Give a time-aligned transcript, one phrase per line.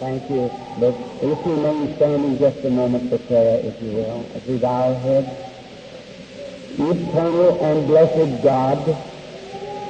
[0.00, 0.50] Thank you.
[0.80, 4.88] But let's remain standing just a moment for prayer, if you will, as we bow
[4.88, 5.28] our heads.
[6.80, 8.80] Eternal and blessed God,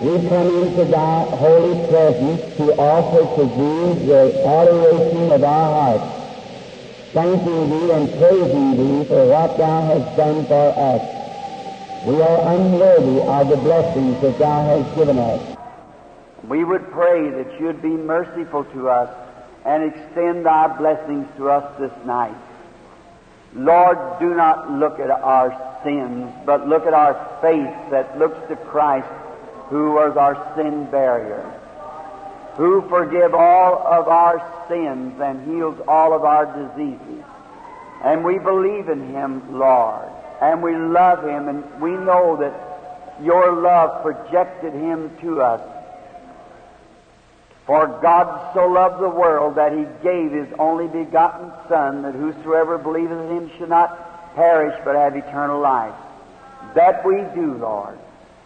[0.02, 6.10] we come into thy holy presence to offer to thee the adoration of our hearts,
[7.12, 11.06] thanking thee and praising thee for what thou hast done for us.
[12.04, 15.56] We are unworthy of the blessings that thou hast given us.
[16.48, 19.19] We would pray that you'd be merciful to us
[19.64, 22.36] and extend thy blessings to us this night.
[23.54, 28.56] Lord, do not look at our sins, but look at our faith that looks to
[28.56, 29.08] Christ,
[29.68, 31.42] who was our sin bearer,
[32.56, 34.38] who forgive all of our
[34.68, 37.24] sins and heals all of our diseases.
[38.04, 40.08] And we believe in him, Lord,
[40.40, 45.60] and we love him, and we know that your love projected him to us
[47.70, 52.78] for God so loved the world that he gave his only begotten Son, that whosoever
[52.78, 55.94] believeth in him should not perish but have eternal life.
[56.74, 57.96] That we do, Lord.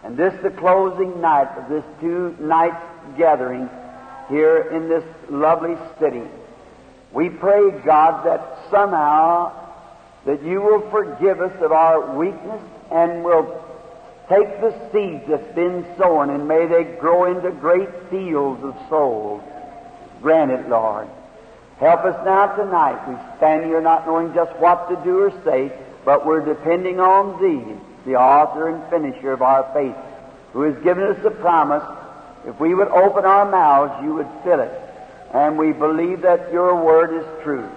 [0.03, 2.85] And this the closing night of this two nights
[3.17, 3.71] gathering
[4.29, 6.29] here in this lovely city.
[7.11, 9.55] We pray, God, that somehow
[10.27, 12.61] that you will forgive us of our weakness
[12.93, 13.64] and will
[14.29, 19.43] Take the seeds that's been sown and may they grow into great fields of souls.
[20.23, 21.09] Grant it, Lord.
[21.79, 23.07] Help us now tonight.
[23.09, 25.73] We stand here not knowing just what to do or say,
[26.05, 27.75] but we're depending on Thee,
[28.07, 29.97] the author and finisher of our faith,
[30.53, 31.83] who has given us the promise
[32.47, 34.73] if we would open our mouths, you would fill it.
[35.33, 37.69] And we believe that your word is true.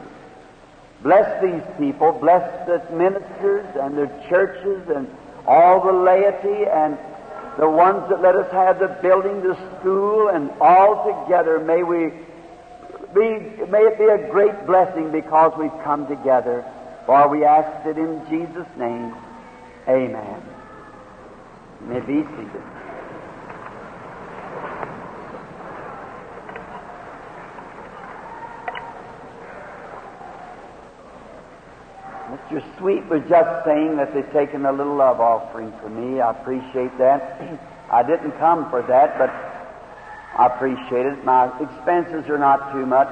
[1.02, 5.08] Bless these people, bless the ministers and the churches and
[5.48, 6.98] all the laity and
[7.58, 12.12] the ones that let us have the building, the school, and all together may we
[13.16, 16.66] be, may it be a great blessing because we've come together.
[17.06, 19.16] For we ask it in Jesus' name.
[19.88, 20.44] Amen.
[21.82, 22.77] May be seated.
[32.28, 32.62] Mr.
[32.78, 36.20] Sweet was just saying that they've taken a little love offering for me.
[36.20, 37.62] I appreciate that.
[37.92, 39.30] I didn't come for that, but
[40.38, 41.24] I appreciate it.
[41.24, 43.08] My expenses are not too much.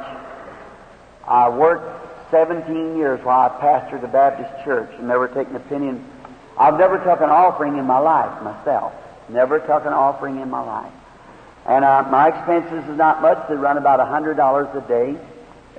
[1.25, 5.88] I worked 17 years while I pastored the Baptist church and never taken a penny.
[5.88, 6.06] In,
[6.58, 8.94] I've never took an offering in my life myself.
[9.30, 10.94] Never took an offering in my life.
[11.66, 13.48] And uh, my expenses is not much.
[13.48, 15.18] They run about $100 a day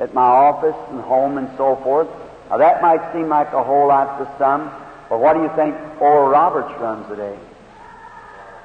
[0.01, 2.09] at my office and home and so forth.
[2.51, 4.71] Now that might seem like a whole lot to some,
[5.09, 7.39] but what do you think Oral Roberts runs a day?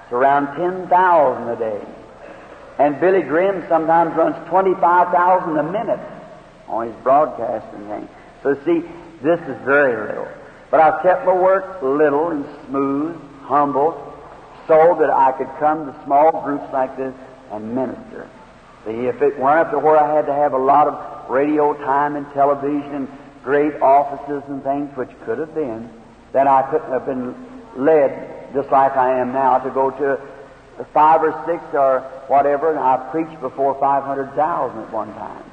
[0.03, 1.81] It's around 10,000 a day.
[2.79, 5.99] And Billy Graham sometimes runs 25,000 a minute
[6.67, 8.09] on his broadcasting thing.
[8.43, 8.83] So see,
[9.21, 10.27] this is very little.
[10.71, 13.91] But I've kept my work little and smooth, humble,
[14.67, 17.13] so that I could come to small groups like this
[17.51, 18.27] and minister.
[18.85, 21.73] See, if it weren't up to where I had to have a lot of radio
[21.73, 23.07] time and television
[23.43, 25.89] great offices and things, which could have been,
[26.31, 27.35] then I couldn't have been
[27.75, 30.19] led, just like I am now, to go to
[30.93, 35.43] five or six or whatever, and I preached before 500,000 at one time.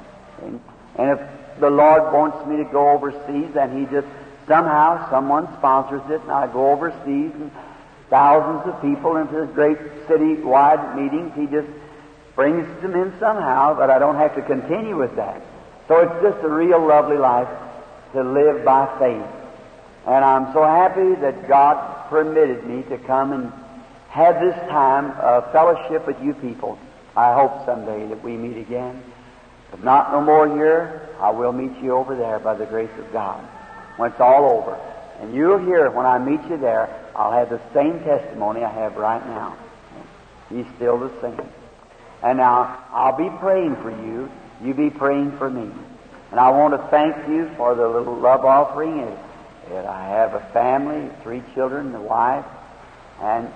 [0.97, 4.07] And if the Lord wants me to go overseas, then He just,
[4.47, 7.51] somehow, someone sponsors it, and I go overseas, and
[8.09, 11.67] thousands of people into great city-wide meetings, He just
[12.35, 15.41] brings them in somehow, but I don't have to continue with that.
[15.87, 17.49] So it's just a real lovely life
[18.13, 19.25] to live by faith.
[20.07, 23.51] And I'm so happy that God permitted me to come and
[24.09, 26.79] have this time of fellowship with you people.
[27.15, 29.03] I hope someday that we meet again.
[29.73, 33.11] If not no more here, I will meet you over there by the grace of
[33.11, 33.43] God
[33.97, 34.75] when it's all over.
[35.21, 38.95] And you'll hear when I meet you there, I'll have the same testimony I have
[38.95, 39.57] right now.
[40.49, 41.49] He's still the same.
[42.23, 44.29] And now, I'll be praying for you.
[44.63, 45.69] You be praying for me.
[46.31, 49.01] And I want to thank you for the little love offering.
[49.01, 49.17] And,
[49.71, 52.45] I have a family, three children, a wife,
[53.21, 53.47] and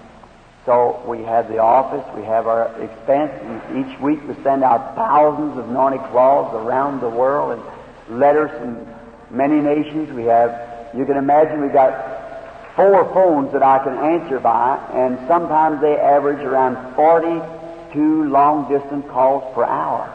[0.66, 3.34] so we have the office, we have our expense.
[3.76, 8.88] Each week we send out thousands of anointed cloths around the world and letters from
[9.30, 10.14] many nations.
[10.14, 15.18] We have, you can imagine, we've got four phones that I can answer by, and
[15.28, 20.10] sometimes they average around 42 long distance calls per hour.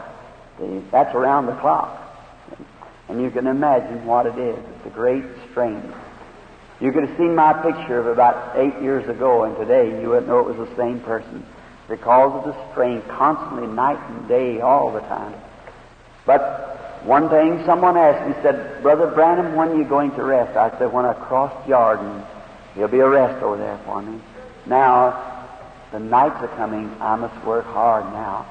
[0.91, 1.98] That's around the clock.
[3.09, 4.57] And you can imagine what it is.
[4.57, 5.81] It's a great strain.
[6.79, 10.27] You could have seen my picture of about eight years ago, and today you wouldn't
[10.27, 11.43] know it was the same person
[11.89, 15.33] because of the strain, constantly, night and day, all the time.
[16.25, 20.57] But One thing someone asked me, said, Brother Branham, when are you going to rest?
[20.57, 22.23] I said, when I cross Jordan,
[22.75, 24.19] there'll be a rest over there for me.
[24.65, 25.47] Now,
[25.91, 26.93] the nights are coming.
[26.99, 28.45] I must work hard now.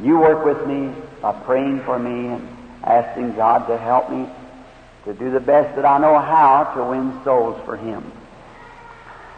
[0.00, 2.48] You work with me by praying for me and
[2.84, 4.28] asking God to help me
[5.04, 8.12] to do the best that I know how to win souls for Him.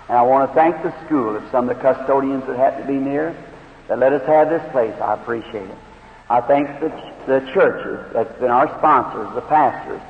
[0.08, 2.86] And I want to thank the school and some of the custodians that happen to
[2.86, 3.36] be near
[3.88, 4.94] that let us have this place.
[5.00, 5.78] I appreciate it.
[6.28, 6.88] I thank the,
[7.26, 10.00] the churches that's been our sponsors, the pastors.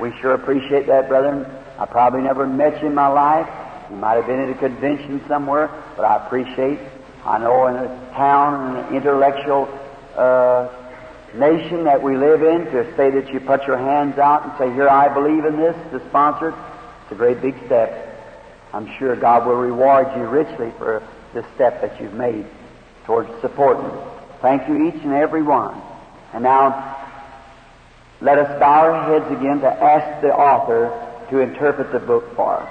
[0.00, 1.46] We sure appreciate that, brethren.
[1.78, 3.48] I probably never met you in my life.
[3.90, 6.78] You might have been at a convention somewhere, but I appreciate.
[7.24, 9.68] I know in a town, an intellectual
[10.16, 10.68] uh,
[11.34, 14.72] nation that we live in, to say that you put your hands out and say,
[14.72, 16.54] "Here, I believe in this," to sponsor it,
[17.02, 17.92] it's a great big step.
[18.72, 21.02] I'm sure God will reward you richly for
[21.32, 22.46] the step that you've made
[23.06, 23.90] towards supporting.
[24.40, 25.74] Thank you, each and every one.
[26.32, 26.96] And now,
[28.20, 30.90] let us bow our heads again to ask the author
[31.30, 32.68] to interpret the book for us.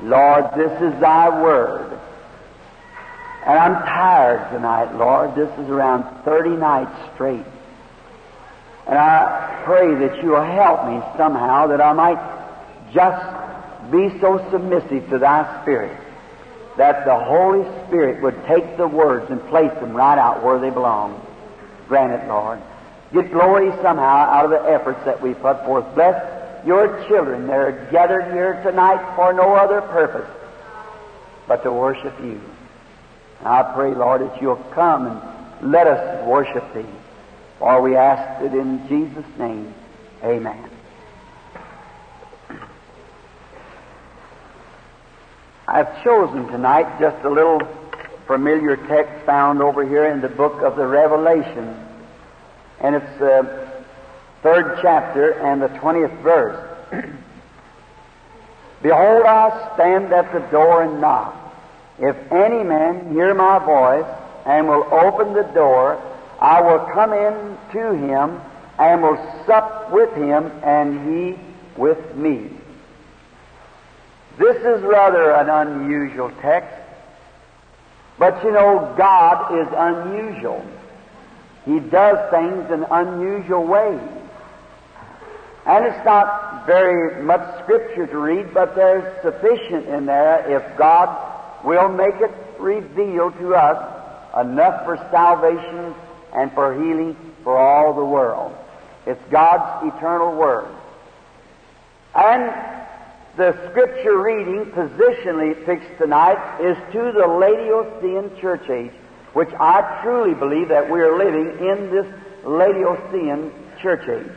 [0.00, 1.98] Lord, this is thy word.
[3.46, 5.34] And I'm tired tonight, Lord.
[5.34, 7.44] This is around 30 nights straight.
[8.86, 12.20] And I pray that you will help me somehow that I might
[12.92, 15.96] just be so submissive to thy Spirit
[16.76, 20.70] that the Holy Spirit would take the words and place them right out where they
[20.70, 21.20] belong.
[21.88, 22.60] Grant it, Lord.
[23.12, 25.86] Get glory somehow out of the efforts that we put forth.
[25.94, 27.46] Bless your children.
[27.46, 30.28] They're gathered here tonight for no other purpose
[31.48, 32.40] but to worship you.
[33.38, 36.84] And I pray, Lord, that you'll come and let us worship thee.
[37.58, 39.74] For we ask it in Jesus' name.
[40.22, 40.70] Amen.
[45.68, 47.60] I've chosen tonight just a little
[48.26, 51.76] familiar text found over here in the book of the Revelation.
[52.80, 53.66] And it's the
[54.42, 56.62] third chapter and the 20th verse.
[58.82, 61.34] Behold, I stand at the door and knock.
[61.98, 64.06] If any man hear my voice
[64.44, 66.00] and will open the door,
[66.40, 68.40] I will come in to him
[68.78, 71.38] and will sup with him and he
[71.76, 72.50] with me.
[74.38, 76.76] This is rather an unusual text,
[78.18, 80.64] but you know, God is unusual.
[81.64, 84.00] He does things in unusual ways.
[85.64, 91.64] And it's not very much scripture to read, but there's sufficient in there if God
[91.64, 92.30] will make it
[92.60, 93.94] reveal to us
[94.38, 95.94] enough for salvation
[96.36, 98.54] and for healing for all the world.
[99.06, 100.68] It's God's eternal Word.
[102.14, 102.52] And
[103.36, 108.92] the scripture reading positionally fixed tonight is to the Laodicean church age,
[109.32, 112.06] which I truly believe that we are living in this
[112.44, 114.32] Laodicean church age.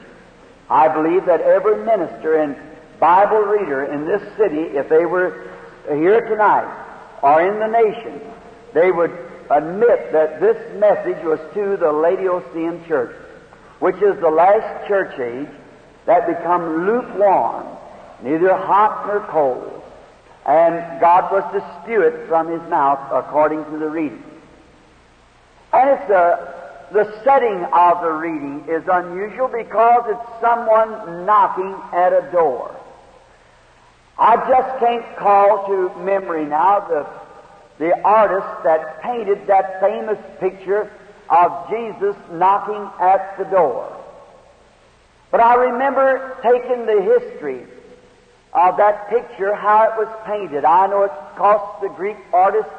[0.70, 2.56] I believe that every minister and
[3.00, 5.50] Bible reader in this city, if they were
[5.88, 6.68] here tonight
[7.22, 8.22] or in the nation,
[8.74, 13.16] they would admit that this message was to the Laodicean church,
[13.80, 15.50] which is the last church age
[16.06, 17.68] that become lukewarm,
[18.24, 19.76] neither hot nor cold.
[20.46, 24.24] And God was to spew it from His mouth according to the reading.
[25.72, 26.60] And it's a
[26.92, 32.76] the setting of the reading is unusual because it's someone knocking at a door.
[34.18, 37.06] I just can't call to memory now the,
[37.80, 40.92] the artist that painted that famous picture
[41.30, 43.96] of Jesus knocking at the door.
[45.32, 47.66] But I remember taking the history
[48.54, 50.66] of that picture, how it was painted.
[50.66, 52.70] I know it cost the Greek artist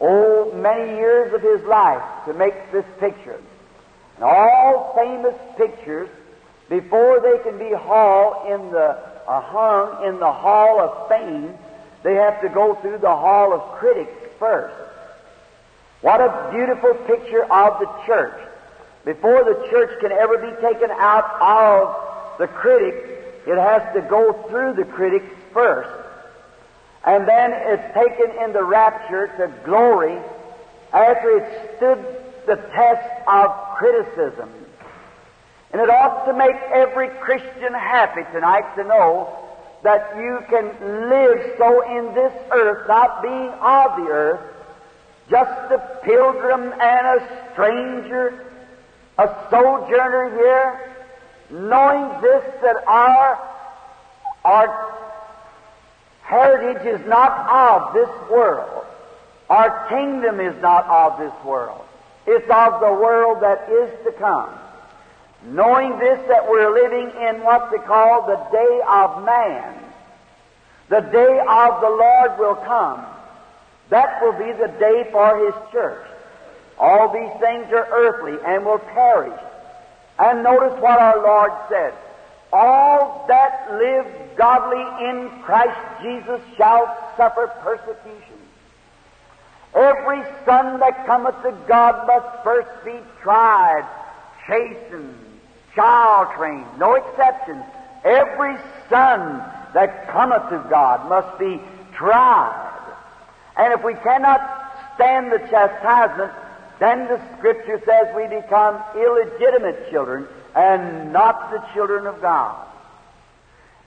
[0.00, 3.40] oh, many years of his life to make this picture.
[4.16, 6.08] And all famous pictures,
[6.68, 11.54] before they can be in the, uh, hung in the Hall of Fame,
[12.02, 14.74] they have to go through the Hall of Critics first.
[16.00, 18.40] What a beautiful picture of the church.
[19.04, 22.94] Before the church can ever be taken out of the critic,
[23.46, 25.90] it has to go through the critic first
[27.08, 30.18] and then it's taken in the rapture to glory
[30.92, 31.98] after it stood
[32.46, 34.50] the test of criticism.
[35.72, 39.47] And it ought to make every Christian happy tonight to know
[39.82, 40.66] that you can
[41.08, 44.40] live so in this earth, not being of the earth,
[45.30, 48.44] just a pilgrim and a stranger,
[49.18, 50.94] a sojourner here,
[51.50, 53.38] knowing this that our,
[54.44, 54.94] our
[56.22, 58.84] heritage is not of this world.
[59.48, 61.84] Our kingdom is not of this world.
[62.26, 64.50] It's of the world that is to come.
[65.44, 69.74] Knowing this that we're living in what they call the day of man.
[70.88, 73.04] The day of the Lord will come.
[73.90, 76.06] That will be the day for His church.
[76.78, 79.38] All these things are earthly and will perish.
[80.18, 81.94] And notice what our Lord said.
[82.52, 88.38] All that live godly in Christ Jesus shall suffer persecution.
[89.74, 93.86] Every son that cometh to God must first be tried,
[94.46, 95.27] chastened,
[95.74, 97.64] child trained, no exceptions.
[98.04, 98.56] Every
[98.88, 99.42] son
[99.74, 101.60] that cometh to God must be
[101.94, 102.94] tried.
[103.56, 104.40] And if we cannot
[104.94, 106.32] stand the chastisement,
[106.78, 112.66] then the Scripture says we become illegitimate children and not the children of God.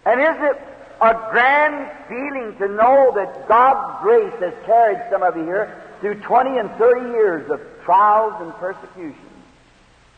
[0.06, 0.62] And is it
[1.02, 6.20] a grand feeling to know that God's grace has carried some of you here through
[6.22, 9.16] 20 and 30 years of trials and persecutions?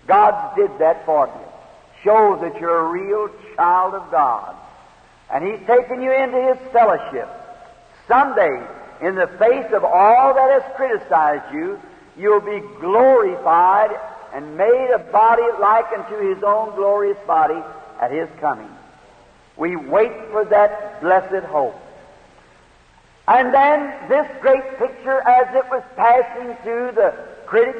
[0.08, 1.53] God did that for you.
[2.04, 4.56] Shows that you're a real child of God.
[5.32, 7.30] And He's taken you into His fellowship.
[8.08, 8.62] Someday,
[9.02, 11.80] in the face of all that has criticized you,
[12.18, 13.92] you'll be glorified
[14.34, 17.62] and made a body like unto His own glorious body
[18.02, 18.70] at His coming.
[19.56, 21.80] We wait for that blessed hope.
[23.28, 27.14] And then this great picture, as it was passing through the
[27.46, 27.80] critics,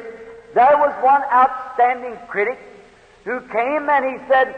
[0.54, 2.58] there was one outstanding critic
[3.24, 4.54] who came and he said,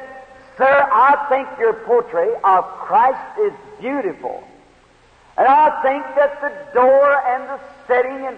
[0.56, 4.42] Sir, I think your portrait of Christ is beautiful.
[5.36, 8.36] And I think that the door and the setting and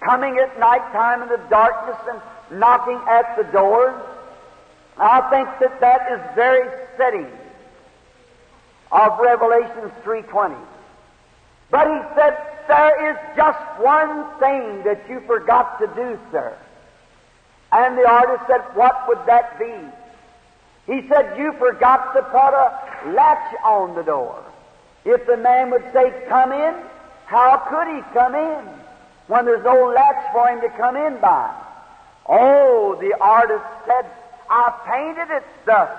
[0.00, 3.94] coming at night time in the darkness and knocking at the doors,
[4.98, 7.26] I think that that is very setting
[8.90, 10.56] of Revelation 3.20.
[11.70, 16.56] But he said, there is just one thing that you forgot to do, sir.
[17.72, 19.72] And the artist said, what would that be?
[20.86, 24.42] He said, you forgot to put a latch on the door.
[25.04, 26.74] If the man would say, come in,
[27.26, 28.64] how could he come in
[29.28, 31.54] when there's no latch for him to come in by?
[32.26, 34.06] Oh, the artist said,
[34.50, 35.90] I painted it thus.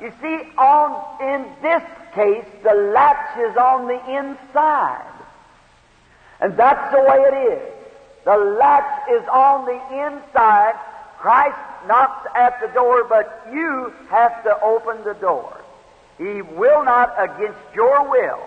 [0.00, 1.82] You see, on, in this
[2.14, 5.04] case, the latch is on the inside.
[6.40, 7.72] And that's the way it is.
[8.24, 10.74] The latch is on the inside.
[11.18, 15.60] Christ knocks at the door, but you have to open the door.
[16.16, 18.40] He will not against your will.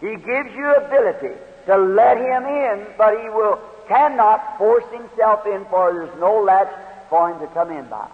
[0.00, 1.34] He gives you ability
[1.66, 6.72] to let him in, but he will cannot force himself in, for there's no latch
[7.08, 8.08] for him to come in by.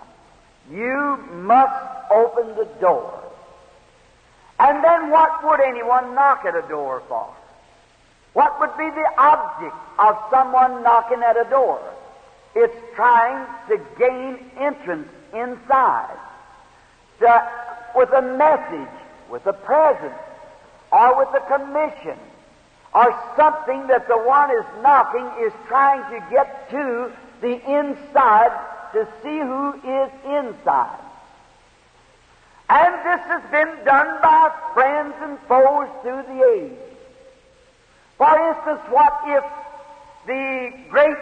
[0.70, 3.20] You must open the door.
[4.58, 7.28] And then what would anyone knock at a door for?
[8.32, 11.82] What would be the object of someone knocking at a door?
[12.54, 16.16] It's trying to gain entrance inside.
[17.20, 17.48] To,
[17.96, 18.94] with a message,
[19.30, 20.12] with a present,
[20.92, 22.18] or with a commission,
[22.94, 28.52] or something that the one is knocking is trying to get to the inside
[28.92, 31.00] to see who is inside.
[32.70, 36.78] And this has been done by friends and foes through the age.
[38.16, 39.44] For instance, what if
[40.26, 41.16] the great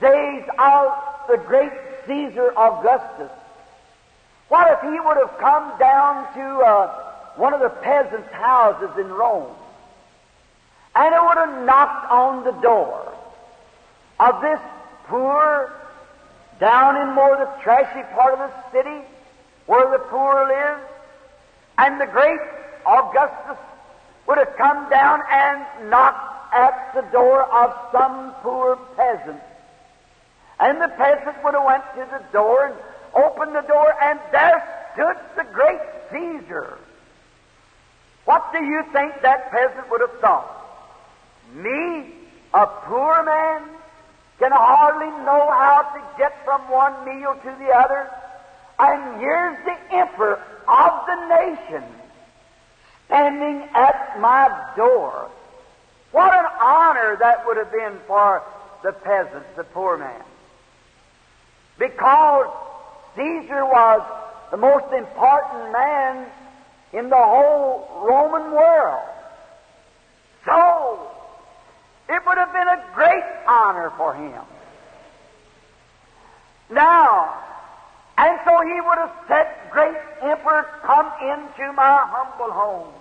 [0.00, 1.72] days out the great
[2.06, 3.30] Caesar Augustus,
[4.48, 9.08] what if he would have come down to uh, one of the peasants' houses in
[9.08, 9.52] Rome?
[10.94, 13.12] And it would have knocked on the door
[14.20, 14.60] of this
[15.08, 15.72] poor,
[16.58, 19.04] down in more the trashy part of the city
[19.66, 20.78] where the poor live,
[21.78, 22.40] and the great
[22.86, 23.58] Augustus
[24.26, 29.40] would have come down and knocked at the door of some poor peasant.
[30.58, 32.74] And the peasant would have went to the door and
[33.14, 36.78] opened the door, and there stood the great Caesar.
[38.24, 40.52] What do you think that peasant would have thought?
[41.54, 42.12] Me,
[42.54, 43.62] a poor man,
[44.38, 48.10] can hardly know how to get from one meal to the other,
[48.78, 51.84] and here's the emperor of the nation
[53.06, 55.30] standing at my door.
[56.12, 58.42] What an honor that would have been for
[58.82, 60.22] the peasant, the poor man.
[61.78, 62.46] Because
[63.16, 64.02] Caesar was
[64.50, 66.26] the most important man
[66.92, 69.08] in the whole Roman world.
[70.44, 71.10] So,
[72.08, 74.42] it would have been a great honor for him.
[76.70, 77.34] Now,
[78.18, 82.92] and so he would have said, Great Emperor, come into my humble home.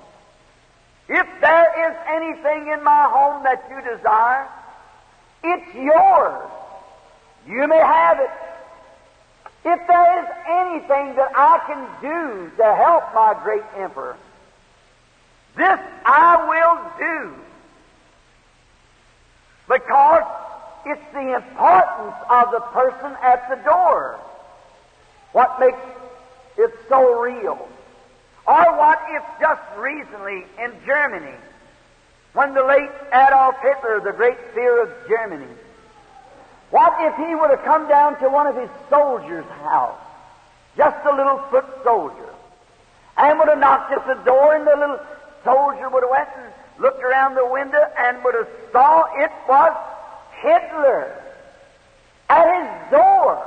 [1.08, 4.48] If there is anything in my home that you desire,
[5.44, 6.50] it's yours.
[7.48, 8.30] You may have it.
[9.66, 14.16] If there is anything that I can do to help my great emperor,
[15.58, 17.34] this I will do.
[19.68, 20.24] Because
[20.86, 24.20] it's the importance of the person at the door.
[25.32, 25.80] What makes
[26.58, 27.68] it so real?
[28.48, 31.36] Or what if just recently in Germany,
[32.34, 35.52] when the late Adolf Hitler, the great fear of Germany,
[36.76, 39.98] what if he would have come down to one of his soldiers' house,
[40.76, 42.34] just a little foot soldier,
[43.16, 45.00] and would have knocked at the door, and the little
[45.46, 46.52] soldier would have went and
[46.84, 49.72] looked around the window and would have saw it was
[50.42, 51.16] Hitler.
[52.28, 53.42] At his door,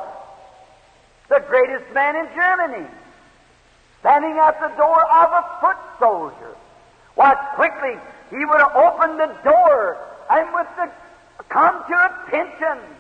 [1.28, 2.88] the greatest man in Germany,
[4.00, 6.56] standing at the door of a foot soldier.
[7.14, 9.98] Why, quickly he would have opened the door
[10.30, 10.90] and with the
[11.50, 12.97] come to attention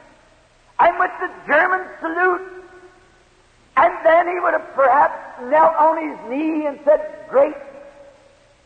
[0.80, 2.52] and with the German salute.
[3.76, 7.54] And then he would have perhaps knelt on his knee and said, Great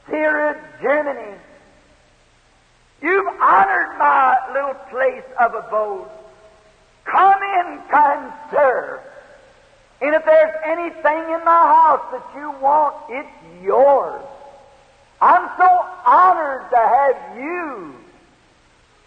[0.09, 1.38] Führer Germany,
[3.02, 6.09] You've honored my little place of abode.
[7.04, 9.02] Come in, kind sir.
[10.00, 14.23] And if there's anything in my house that you want, it's yours.
[15.21, 17.95] I'm so honored to have you,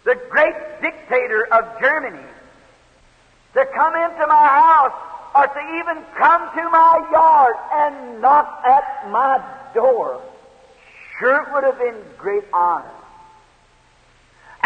[0.04, 2.24] the great dictator of Germany,
[3.56, 4.92] to come into my house
[5.34, 9.42] or to even come to my yard and knock at my
[9.74, 10.22] door.
[11.18, 12.96] Sure, it would have been great honor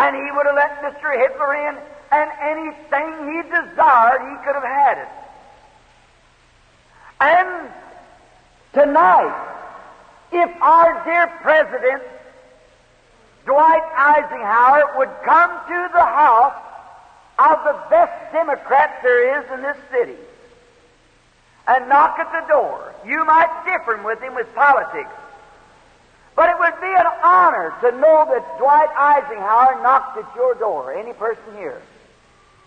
[0.00, 1.12] and he would have let Mr.
[1.12, 1.76] Hitler in,
[2.10, 5.08] and anything he desired, he could have had it.
[7.20, 7.70] And
[8.72, 9.34] tonight,
[10.32, 12.02] if our dear President,
[13.44, 16.69] Dwight Eisenhower, would come to the house
[17.40, 20.20] of the best Democrat there is in this city
[21.66, 25.10] and knock at the door, you might differ with him with politics.
[26.36, 30.92] But it would be an honor to know that Dwight Eisenhower knocked at your door.
[30.92, 31.80] Any person here.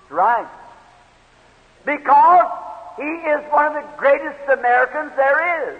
[0.02, 0.48] That's right.
[1.86, 2.52] Because
[2.98, 5.80] he is one of the greatest Americans there is.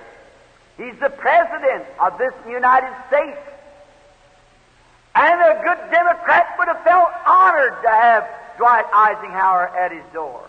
[0.78, 3.38] He's the President of this United States.
[5.16, 10.44] And a good Democrat would have felt honored to have Dwight Eisenhower at his door.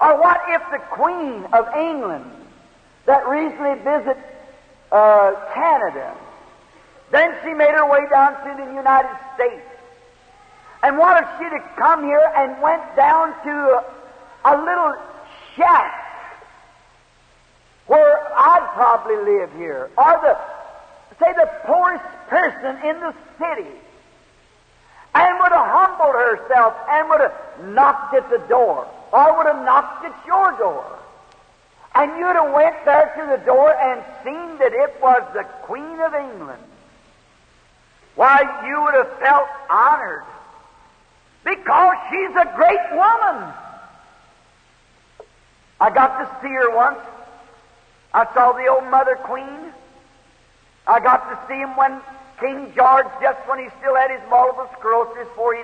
[0.00, 2.30] Or what if the Queen of England,
[3.06, 4.22] that recently visited
[4.92, 6.14] uh, Canada.
[7.10, 9.64] Then she made her way down to the United States.
[10.82, 13.84] And what if she'd have come here and went down to a,
[14.44, 14.94] a little
[15.56, 16.04] shack
[17.86, 20.38] where I'd probably live here, or the
[21.18, 23.70] say the poorest person in the city,
[25.18, 27.34] and would have humbled herself and would have
[27.74, 30.98] knocked at the door, or would have knocked at your door.
[31.94, 36.00] And you'd have went there to the door and seen that it was the Queen
[36.00, 36.62] of England.
[38.14, 40.24] Why, you would have felt honored
[41.44, 43.52] because she's a great woman.
[45.80, 46.98] I got to see her once.
[48.12, 49.72] I saw the old Mother Queen.
[50.86, 52.00] I got to see him when
[52.40, 55.62] King George, just when he still had his multiple sclerosis, before he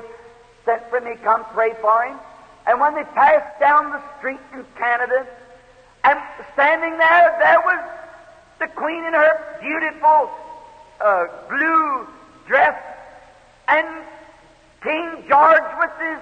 [0.64, 2.18] sent for me, come pray for him.
[2.66, 5.26] And when they passed down the street in Canada,
[6.02, 6.18] and
[6.54, 7.80] standing there, there was
[8.58, 10.30] the Queen in her beautiful
[11.00, 12.06] uh, blue
[12.46, 12.80] dress,
[13.68, 13.86] and
[14.82, 16.18] King George with his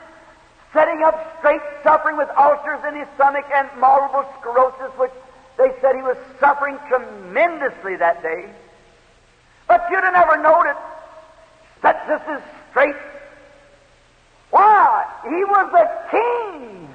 [0.73, 5.11] setting up straight, suffering with ulcers in his stomach and multiple sclerosis, which
[5.59, 8.49] they said he was suffering tremendously that day.
[9.69, 10.81] But you'd have never noticed
[11.83, 12.97] that this is straight.
[14.51, 15.05] Why?
[15.25, 16.89] He was a king.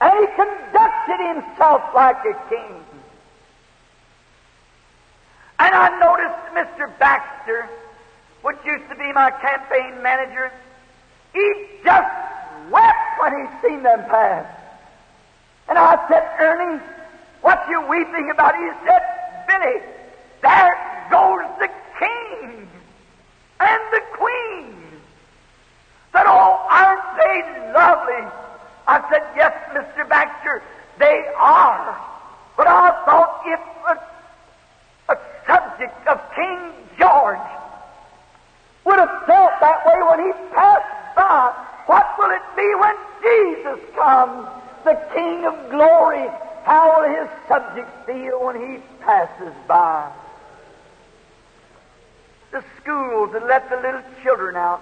[0.00, 2.84] And he conducted himself like a king.
[5.58, 6.98] And I noticed Mr.
[6.98, 7.68] Baxter,
[8.42, 10.52] which used to be my campaign manager,
[11.32, 12.10] he just
[12.70, 14.46] wept when he seen them pass.
[15.68, 16.82] And I said, Ernie,
[17.40, 18.54] what you weeping about?
[18.54, 19.02] He said,
[19.48, 19.80] Billy,
[20.42, 22.68] there goes the king
[23.60, 24.74] and the queen.
[26.12, 28.30] Said, oh, aren't they lovely?
[28.86, 30.08] I said, Yes, Mr.
[30.08, 30.62] Baxter,
[30.98, 31.98] they are.
[32.56, 37.38] But I thought if a, a subject of King George
[38.84, 41.52] would have felt that way when he passed by,
[41.86, 44.46] what will it be when Jesus comes,
[44.84, 46.28] the King of glory?
[46.64, 50.10] How will his subjects feel when he passes by?
[52.56, 54.80] The schools had let the little children out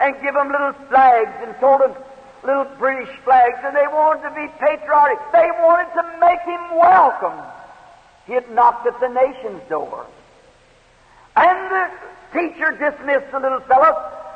[0.00, 1.94] and give them little flags and told them
[2.42, 5.18] little British flags and they wanted to be patriotic.
[5.30, 7.38] They wanted to make him welcome.
[8.26, 10.08] He had knocked at the nation's door.
[11.36, 11.86] And the
[12.34, 13.94] teacher dismissed the little fellow,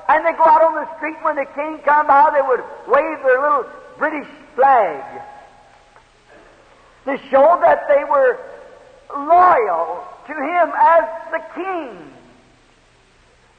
[0.09, 3.19] and they go out on the street when the king come by, they would wave
[3.27, 3.67] their little
[3.99, 5.03] British flag
[7.07, 8.39] to show that they were
[9.11, 12.13] loyal to him as the king.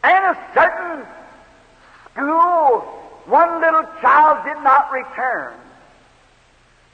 [0.03, 1.05] And a certain
[2.13, 2.79] school,
[3.25, 5.53] one little child did not return.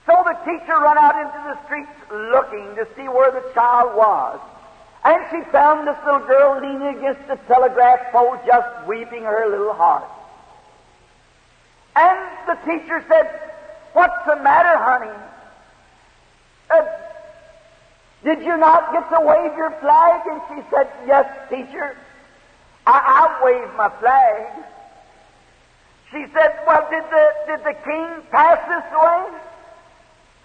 [0.06, 4.40] So the teacher ran out into the streets looking to see where the child was.
[5.06, 9.74] And she found this little girl leaning against the telegraph pole, just weeping her little
[9.74, 10.06] heart.
[11.96, 13.40] And the teacher said,
[13.94, 15.12] What's the matter, honey?
[16.70, 16.86] Uh,
[18.24, 20.22] did you not get to wave your flag?
[20.26, 21.96] And she said, Yes, teacher.
[22.86, 24.66] I, I waved my flag.
[26.12, 29.40] She said, Well, did the, did the king pass this way?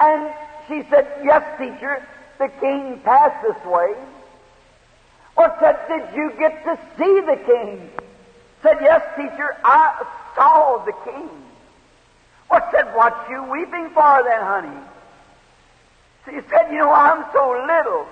[0.01, 0.33] And
[0.67, 2.03] she said, Yes, teacher,
[2.39, 3.95] the king passed this way.
[5.37, 7.91] Well, said, Did you get to see the king?
[8.63, 11.29] Said, Yes, teacher, I saw the king.
[12.51, 14.81] Well, said, What you weeping for then, honey?
[16.25, 18.07] She said, You know, I'm so little.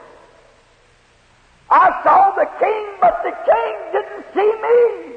[1.70, 5.16] I saw the king, but the king didn't see me.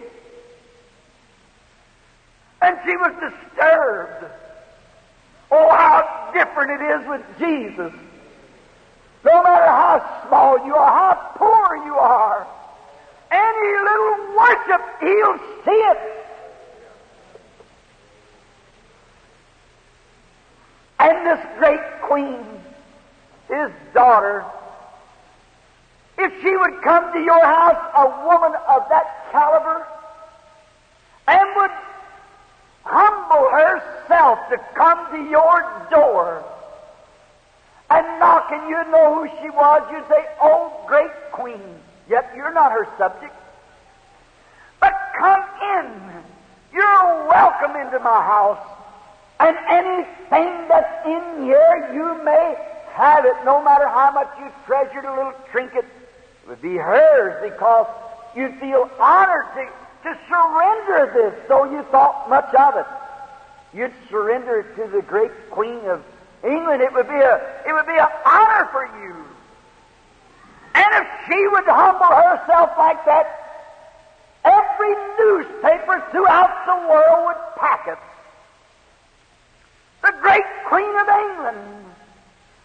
[2.62, 4.26] And she was disturbed.
[5.52, 7.94] Oh, how different it is with Jesus.
[9.24, 12.48] No matter how small you are, how poor you are,
[13.32, 16.26] any little worship, He'll see it.
[21.00, 22.44] And this great queen,
[23.48, 24.46] His daughter,
[26.20, 29.88] if she would come to your house, a woman of that caliber,
[31.28, 31.72] and would
[32.84, 36.44] humble herself to come to your door
[37.90, 41.62] and knock, and you'd know who she was, you'd say, Oh, great queen.
[42.08, 43.34] Yet you're not her subject.
[44.80, 45.44] But come
[45.78, 46.02] in.
[46.74, 48.60] You're welcome into my house.
[49.40, 52.58] And anything that's in here, you may
[52.94, 55.86] have it, no matter how much you treasured a little trinket.
[56.50, 57.86] Would be hers because
[58.36, 59.66] you feel honored to,
[60.10, 62.88] to surrender this, though you thought much of it.
[63.72, 66.04] You'd surrender it to the great Queen of
[66.44, 66.82] England.
[66.82, 69.16] It would be a, it would be an honor for you.
[70.74, 73.30] And if she would humble herself like that,
[74.44, 78.00] every newspaper throughout the world would pack it.
[80.02, 81.86] The great Queen of England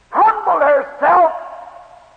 [0.09, 1.44] humbled herself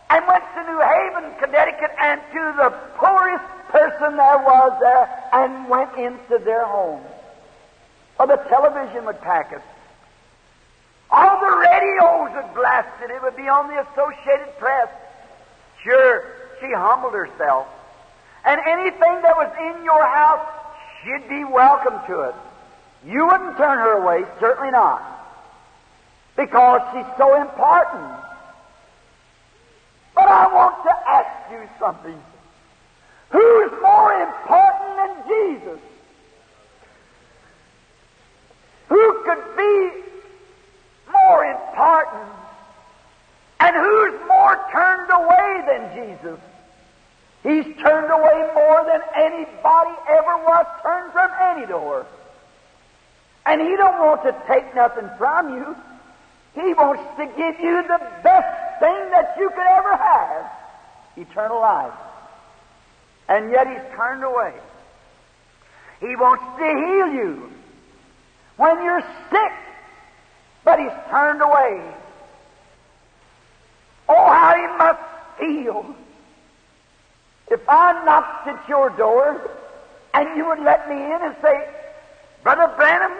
[0.10, 5.68] and went to New Haven, Connecticut, and to the poorest person there was there and
[5.70, 7.02] went into their home.
[8.20, 9.62] Or the television would pack it.
[11.12, 13.12] All the radios would blast it.
[13.12, 14.90] It would be on the Associated Press.
[15.84, 16.26] Sure,
[16.60, 17.68] she humbled herself.
[18.46, 20.48] And anything that was in your house,
[21.04, 22.36] she'd be welcome to it.
[23.06, 25.02] You wouldn't turn her away, certainly not.
[26.36, 28.12] Because she's so important.
[30.28, 32.22] But I want to ask you something.
[33.30, 35.80] Who's more important than Jesus?
[38.90, 40.04] Who could be
[41.14, 42.30] more important?
[43.62, 46.40] And who's more turned away than Jesus?
[47.44, 52.06] He's turned away more than anybody ever was turned from any door.
[53.46, 55.74] And He don't want to take nothing from you.
[56.54, 60.52] He wants to give you the best thing that you could ever have
[61.18, 61.94] eternal life.
[63.28, 64.54] And yet He's turned away.
[66.00, 67.52] He wants to heal you
[68.58, 69.52] when you're sick,
[70.64, 71.82] but He's turned away.
[74.10, 75.00] Oh, how He must
[75.40, 75.96] feel
[77.50, 79.50] if I knocked at your door
[80.14, 81.70] and you would let me in and say,
[82.44, 83.14] Brother Branham,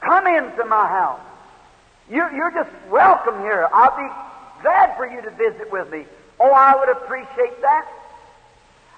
[0.00, 1.20] come into my house.
[2.10, 3.68] You're, you're just welcome here.
[3.72, 4.29] I'll be
[4.62, 6.04] glad for you to visit with me.
[6.38, 7.86] Oh, I would appreciate that.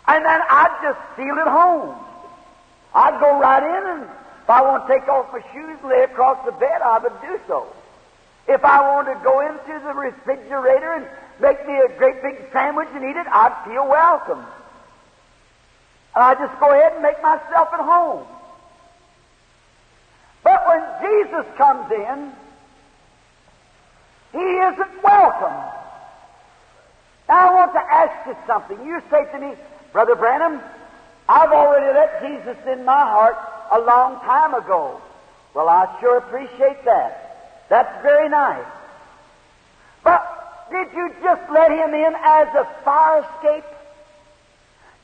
[0.07, 1.97] And then I'd just feel at home.
[2.95, 6.03] I'd go right in, and if I want to take off my shoes and lay
[6.03, 7.67] across the bed, I would do so.
[8.49, 11.07] If I wanted to go into the refrigerator and
[11.41, 14.45] make me a great big sandwich and eat it, I'd feel welcome.
[16.15, 18.27] And I'd just go ahead and make myself at home.
[20.43, 22.33] But when Jesus comes in,
[24.33, 25.57] He isn't welcome.
[27.29, 28.85] Now I want to ask you something.
[28.87, 29.55] You say to me,
[29.93, 30.61] Brother Branham,
[31.29, 33.37] I've already let Jesus in my heart
[33.71, 35.01] a long time ago.
[35.55, 37.67] Well, I sure appreciate that.
[37.69, 38.65] That's very nice.
[40.03, 43.65] But did you just let him in as a fire escape?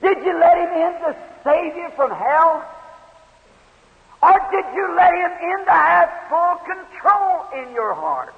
[0.01, 2.65] Did you let him in to save you from hell?
[4.23, 8.35] Or did you let him in to have full control in your heart?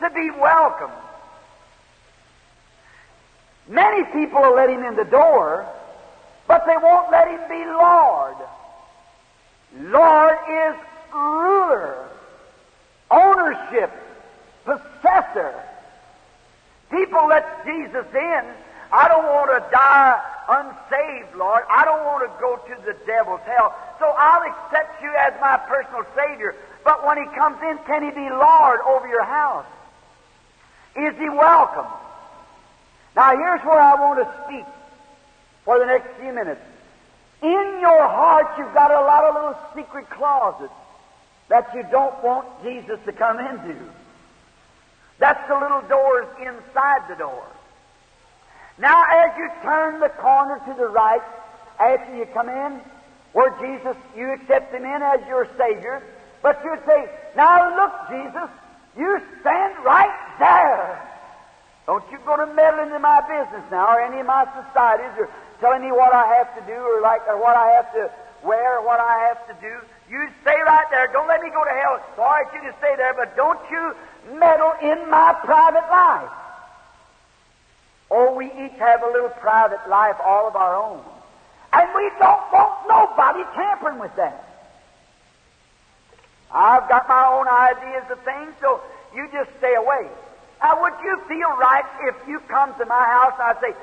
[0.00, 0.90] To be welcome?
[3.68, 5.66] Many people will let him in the door,
[6.46, 8.36] but they won't let him be Lord.
[9.80, 10.74] Lord is
[11.12, 12.08] ruler,
[13.10, 13.90] ownership,
[14.64, 15.54] possessor.
[16.90, 18.42] People let Jesus in.
[18.90, 21.64] I don't want to die unsaved, Lord.
[21.68, 23.76] I don't want to go to the devil's hell.
[23.98, 26.54] So I'll accept you as my personal Savior.
[26.84, 29.66] But when He comes in, can He be Lord over your house?
[30.96, 31.86] Is He welcome?
[33.16, 34.64] Now here's where I want to speak
[35.64, 36.60] for the next few minutes.
[37.42, 40.72] In your heart, you've got a lot of little secret closets
[41.48, 43.76] that you don't want Jesus to come into.
[45.18, 47.46] That's the little doors inside the door.
[48.78, 51.22] Now, as you turn the corner to the right,
[51.80, 52.80] after you come in,
[53.32, 56.02] where Jesus, you accept Him in as your Savior,
[56.42, 58.50] but you'd say, Now look, Jesus,
[58.98, 61.00] you stand right there.
[61.86, 65.30] Don't you go to meddle into my business now, or any of my societies, or
[65.60, 68.10] telling me what I have to do, or like, or what I have to
[68.44, 69.74] wear, or what I have to do.
[70.10, 71.08] You stay right there.
[71.12, 71.96] Don't let me go to hell.
[71.96, 73.94] It's all right you to stay there, but don't you
[74.34, 76.30] meddle in my private life.
[78.10, 81.00] Oh, we each have a little private life all of our own.
[81.72, 84.47] And we don't want nobody tampering with that.
[86.50, 88.80] I've got my own ideas of things, so
[89.14, 90.08] you just stay away.
[90.62, 93.76] Now, would you feel right if you come to my house and I say,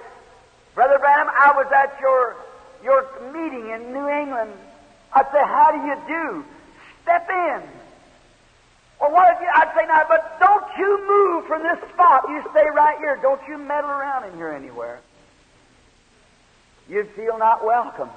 [0.74, 2.36] Brother Branham, I was at your,
[2.84, 4.52] your meeting in New England.
[5.14, 6.46] I'd say, how do you do?
[7.04, 7.62] Step in.
[9.00, 12.26] Or what if you, I'd say, now, but don't you move from this spot.
[12.28, 13.18] You stay right here.
[13.22, 15.00] Don't you meddle around in here anywhere.
[16.90, 18.10] You'd feel not welcome.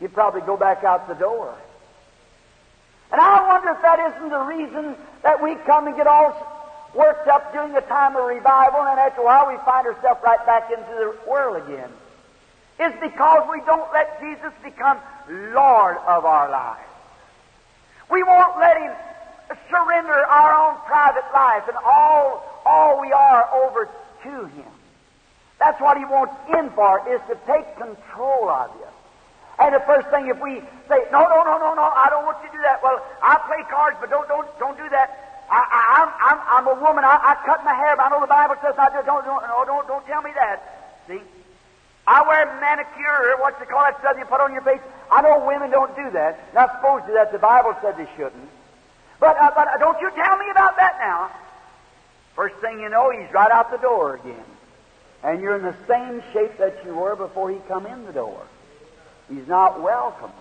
[0.00, 1.56] You'd probably go back out the door.
[3.12, 6.30] And I wonder if that isn't the reason that we come and get all
[6.94, 10.44] worked up during the time of revival, and after a while we find ourselves right
[10.46, 11.90] back into the world again.
[12.78, 16.88] It's because we don't let Jesus become Lord of our lives.
[18.10, 18.92] We won't let Him
[19.68, 23.88] surrender our own private life and all, all we are over
[24.24, 24.72] to Him.
[25.58, 28.89] That's what He wants in for, is to take control of you.
[29.60, 32.40] And the first thing, if we say, no, no, no, no, no, I don't want
[32.40, 32.82] you to do that.
[32.82, 35.44] Well, I play cards, but don't, don't, don't do that.
[35.52, 35.82] I, I,
[36.32, 37.04] I'm, I'm, a woman.
[37.04, 39.04] I, I cut my hair, but I know the Bible says not to.
[39.04, 41.04] Don't, don't, no, don't, don't tell me that.
[41.08, 41.20] See?
[42.06, 44.80] I wear manicure, what's it called, that stuff you put on your face.
[45.12, 46.54] I know women don't do that.
[46.54, 47.30] Not supposed to that.
[47.30, 48.48] The Bible said they shouldn't.
[49.20, 51.30] But, uh, but uh, don't you tell me about that now.
[52.34, 54.48] First thing you know, he's right out the door again.
[55.22, 58.42] And you're in the same shape that you were before he come in the door.
[59.30, 60.32] He's not welcome.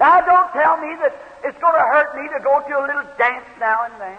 [0.00, 3.06] Now don't tell me that it's going to hurt me to go to a little
[3.18, 4.18] dance now and then.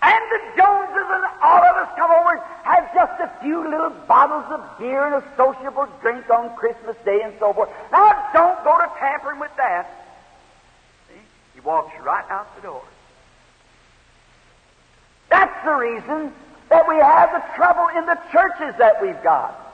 [0.00, 3.90] And the Joneses and all of us come over and have just a few little
[4.06, 7.68] bottles of beer and a sociable drink on Christmas Day and so forth.
[7.92, 9.90] Now don't go to tampering with that.
[11.08, 11.20] See?
[11.54, 12.84] He walks right out the door.
[15.28, 16.32] That's the reason
[16.70, 19.66] that we have the trouble in the churches that we've got.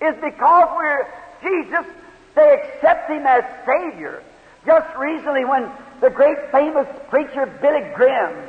[0.00, 1.06] Is because we're
[1.42, 1.86] Jesus,
[2.34, 4.22] they accept him as Savior.
[4.64, 8.48] Just recently when the great famous preacher Billy Graham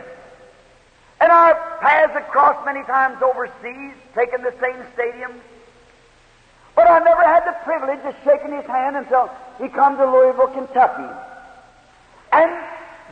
[1.23, 5.39] and our paths have crossed many times overseas, taking the same stadiums.
[6.75, 10.47] But I never had the privilege of shaking his hand until he come to Louisville,
[10.47, 11.07] Kentucky.
[12.31, 12.51] And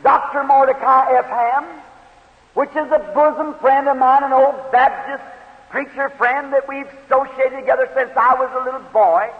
[0.02, 0.44] Dr.
[0.44, 1.26] Mordecai F.
[1.26, 1.64] Ham,
[2.54, 5.24] which is a bosom friend of mine, an old Baptist
[5.70, 9.30] preacher friend that we've associated together since I was a little boy.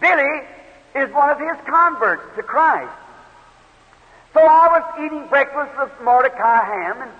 [0.00, 0.42] Billy
[0.94, 2.92] is one of his converts to Christ.
[4.34, 7.10] So I was eating breakfast with Mordecai Ham, and,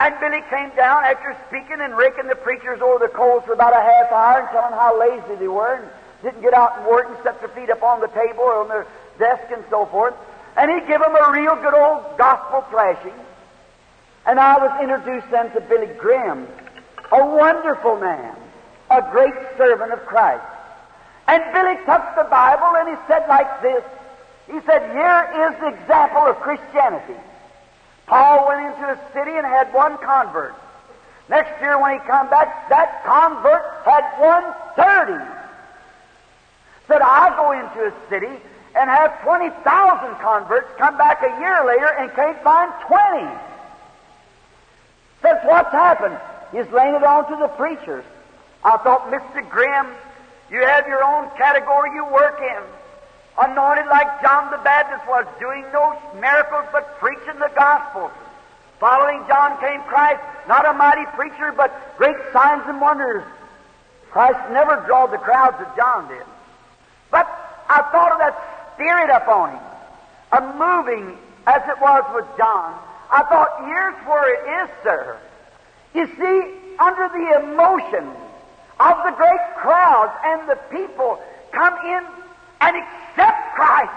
[0.00, 3.72] and Billy came down after speaking and raking the preachers over the coals for about
[3.72, 5.90] a half hour and telling how lazy they were and
[6.22, 8.68] didn't get out and work and set their feet up on the table or on
[8.68, 8.86] their
[9.18, 10.14] desk and so forth.
[10.56, 13.18] And he give them a real good old gospel thrashing.
[14.26, 16.46] And I was introduced then to Billy Graham,
[17.12, 18.34] a wonderful man,
[18.90, 20.44] a great servant of Christ.
[21.26, 23.84] And Billy took the Bible and he said like this.
[24.46, 27.18] He said, here is the example of Christianity.
[28.06, 30.54] Paul went into a city and had one convert.
[31.28, 35.24] Next year when he come back, that convert had 130.
[36.86, 38.42] Said, I go into a city
[38.76, 43.26] and have 20,000 converts come back a year later and can't find 20.
[45.22, 46.18] Says, what's happened?
[46.52, 48.04] He's laying it on to the preachers.
[48.62, 49.48] I thought, Mr.
[49.48, 49.86] Graham,
[50.54, 52.62] you have your own category you work in.
[53.42, 58.12] Anointed like John the Baptist was, doing no miracles but preaching the gospel.
[58.78, 63.24] Following John came Christ, not a mighty preacher, but great signs and wonders.
[64.12, 66.22] Christ never drawed the crowds that John did.
[67.10, 67.26] But
[67.68, 68.38] I thought of that
[68.74, 69.62] spirit upon him,
[70.30, 72.78] a moving as it was with John.
[73.10, 75.18] I thought, here's where it is, sir.
[75.94, 78.08] You see, under the emotion
[78.80, 81.20] of the great crowds and the people
[81.52, 82.02] come in
[82.60, 83.92] and accept Christ,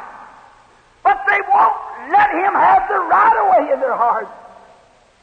[1.03, 1.77] but they won't
[2.11, 4.31] let Him have the right of way in their hearts.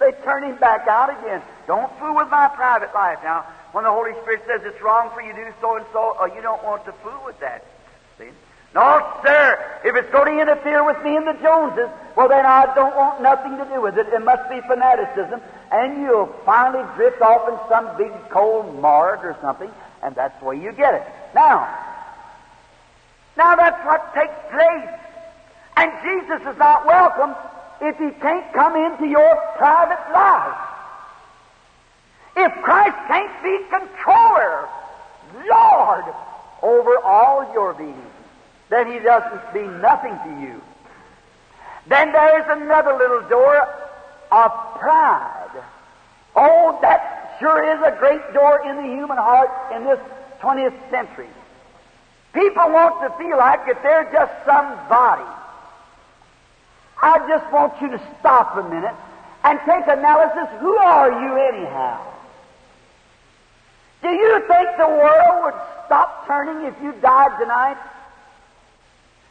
[0.00, 1.42] They turn Him back out again.
[1.66, 3.18] Don't fool with my private life.
[3.22, 6.16] Now, when the Holy Spirit says it's wrong for you to do so and so,
[6.18, 7.64] oh, you don't want to fool with that.
[8.18, 8.30] See?
[8.74, 9.80] No, sir.
[9.84, 13.22] If it's going to interfere with me and the Joneses, well, then I don't want
[13.22, 14.08] nothing to do with it.
[14.08, 15.40] It must be fanaticism.
[15.74, 19.68] And you'll finally drift off in some big cold mart or something,
[20.04, 21.02] and that's the way you get it.
[21.34, 21.66] Now,
[23.36, 25.00] now that's what takes place.
[25.76, 27.34] And Jesus is not welcome
[27.80, 30.56] if he can't come into your private life.
[32.36, 34.68] If Christ can't be controller,
[35.50, 36.04] Lord,
[36.62, 38.06] over all your being,
[38.70, 40.62] then he doesn't mean nothing to you.
[41.88, 43.66] Then there is another little door
[44.34, 45.62] of pride.
[46.34, 50.00] Oh, that sure is a great door in the human heart in this
[50.40, 51.28] 20th century.
[52.32, 55.30] People want to feel like that they're just somebody.
[57.00, 58.94] I just want you to stop a minute
[59.44, 60.48] and take analysis.
[60.58, 62.12] Who are you anyhow?
[64.02, 67.78] Do you think the world would stop turning if you died tonight?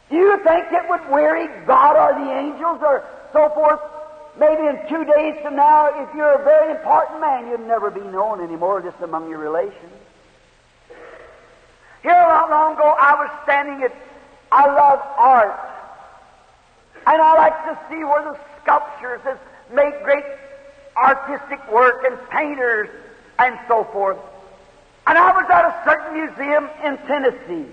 [0.08, 3.80] Do you think it would weary God or the angels or so forth?
[4.38, 8.00] Maybe in two days from now, if you're a very important man, you'll never be
[8.00, 9.92] known anymore just among your relations.
[12.02, 13.94] Here, not long ago, I was standing at,
[14.50, 15.60] I love art.
[17.06, 19.40] And I like to see where the sculptures have
[19.72, 20.24] made great
[20.96, 22.88] artistic work and painters
[23.38, 24.18] and so forth.
[25.06, 27.70] And I was at a certain museum in Tennessee.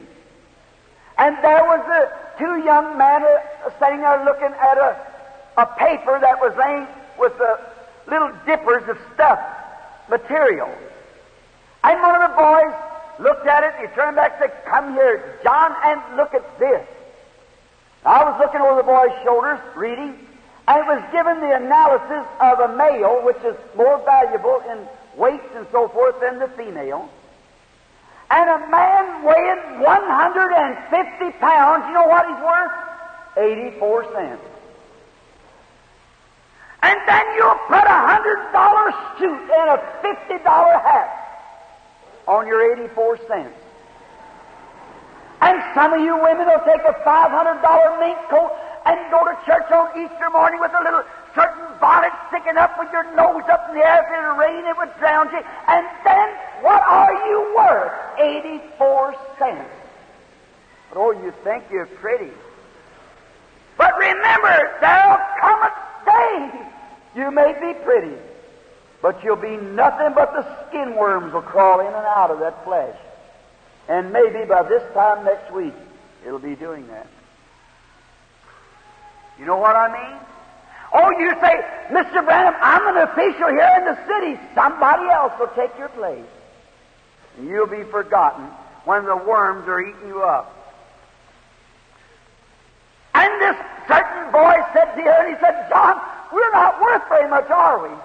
[1.17, 5.10] And there was a, two young men uh, sitting there looking at a,
[5.57, 6.87] a paper that was laying
[7.19, 7.59] with the
[8.07, 9.39] little dippers of stuff,
[10.09, 10.69] material.
[11.83, 12.73] And one of the boys
[13.19, 16.87] looked at it, he turned back and said, Come here, John, and look at this.
[18.05, 20.17] I was looking over the boy's shoulders, reading,
[20.67, 24.87] and it was given the analysis of a male, which is more valuable in
[25.19, 27.09] weights and so forth than the female.
[28.31, 32.71] And a man weighing 150 pounds, you know what he's worth?
[33.37, 34.50] 84 cents.
[36.83, 41.21] And then you'll put a hundred dollar suit and a fifty dollar hat
[42.27, 43.57] on your 84 cents.
[45.41, 48.51] And some of you women will take a $500 mink coat
[48.85, 52.91] and go to church on Easter morning with a little certain bonnet sticking up with
[52.91, 54.05] your nose up in the air.
[54.05, 55.41] If it rain, it would drown you.
[55.67, 56.29] And then,
[56.61, 57.91] what are you worth?
[58.19, 59.69] 84 cents.
[60.89, 62.31] But oh, you think you're pretty.
[63.77, 65.73] But remember, there'll come a
[66.05, 66.70] day
[67.15, 68.15] you may be pretty,
[69.01, 72.63] but you'll be nothing but the skin worms will crawl in and out of that
[72.63, 72.95] flesh.
[73.89, 75.73] And maybe by this time next week,
[76.25, 77.07] it'll be doing that.
[79.39, 80.19] You know what I mean?
[80.93, 82.23] Oh, you say, Mr.
[82.23, 84.39] Branham, I'm an official here in the city.
[84.53, 86.25] Somebody else will take your place.
[87.37, 88.45] And you'll be forgotten
[88.85, 90.57] when the worms are eating you up.
[93.13, 93.55] And this
[93.87, 97.87] certain boy said to her, and he said, John, we're not worth very much, are
[97.87, 97.95] we?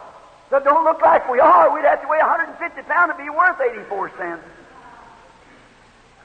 [0.51, 1.73] So don't look like we are.
[1.75, 4.45] We'd have to weigh 150 pounds to be worth 84 cents.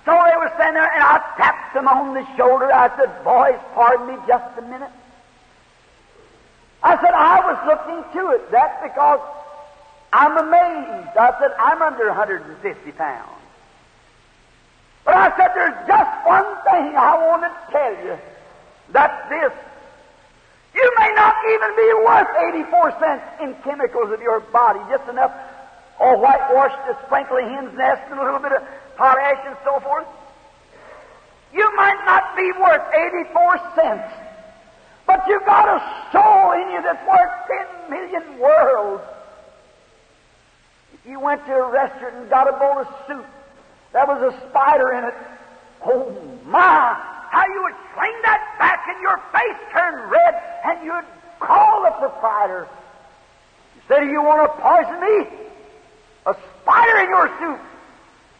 [0.05, 2.71] So they were standing there, and I tapped them on the shoulder.
[2.73, 4.89] I said, Boys, pardon me just a minute.
[6.83, 8.51] I said, I was looking to it.
[8.51, 9.19] That's because
[10.11, 11.15] I'm amazed.
[11.15, 13.29] I said, I'm under 150 pounds.
[15.05, 18.17] But I said, there's just one thing I want to tell you.
[18.91, 19.53] That's this.
[20.73, 25.31] You may not even be worth 84 cents in chemicals of your body, just enough,
[25.99, 28.63] oh, whitewash to sprinkle a hen's nest and a little bit of
[28.95, 30.07] potash and so forth.
[31.53, 34.13] You might not be worth 84 cents,
[35.05, 35.79] but you've got a
[36.13, 39.03] soul in you that's worth 10 million worlds.
[40.93, 43.25] If you went to a restaurant and got a bowl of soup,
[43.91, 45.13] there was a spider in it.
[45.85, 46.15] Oh
[46.45, 47.20] my!
[47.31, 50.35] How you would sling that back and your face turn red
[50.67, 51.07] and you'd
[51.39, 52.67] call the proprietor.
[53.75, 55.15] You said, You want to poison me?
[56.27, 57.59] A spider in your soup.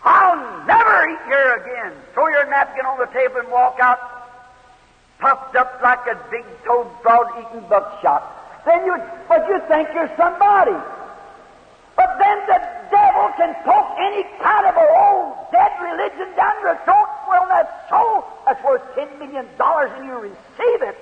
[0.04, 1.94] I'll never eat here again.
[2.14, 4.00] Throw your napkin on the table and walk out
[5.20, 8.26] puffed up like a big toad frog eating buckshot.
[8.66, 8.98] Then you,
[9.30, 10.76] but you think you're somebody.
[11.96, 16.78] But then the devil can poke any kind of a old dead religion down your
[16.84, 17.10] throat.
[17.28, 18.26] Well, that's so.
[18.46, 20.98] That's worth ten million dollars, and you receive it.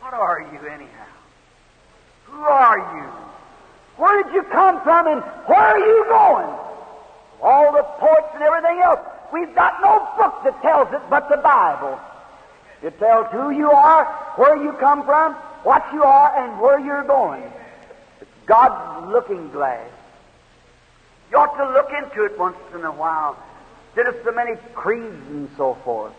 [0.00, 1.12] What are you anyhow?
[2.24, 3.08] Who are you?
[3.96, 6.54] Where did you come from, and where are you going?
[7.42, 9.00] All the poets and everything else.
[9.32, 11.98] We've got no book that tells it but the Bible.
[12.82, 14.04] It tells who you are,
[14.36, 17.42] where you come from, what you are, and where you're going.
[18.48, 19.90] God's looking glass.
[21.30, 23.36] You ought to look into it once in a while.
[23.90, 26.14] Instead of so many creeds and so forth.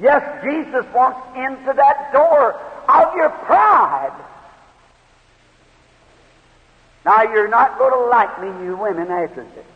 [0.00, 2.52] Yes, Jesus walks into that door
[2.88, 4.12] of your pride.
[7.04, 9.66] Now, you're not going to like me, you women, after this.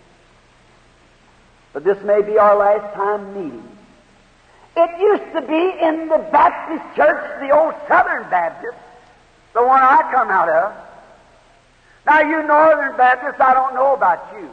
[1.72, 3.68] But this may be our last time meeting.
[4.76, 8.76] It used to be in the Baptist church, the old Southern Baptist,
[9.54, 10.91] the one I come out of.
[12.06, 14.50] Now, you Northern Baptists, I don't know about you.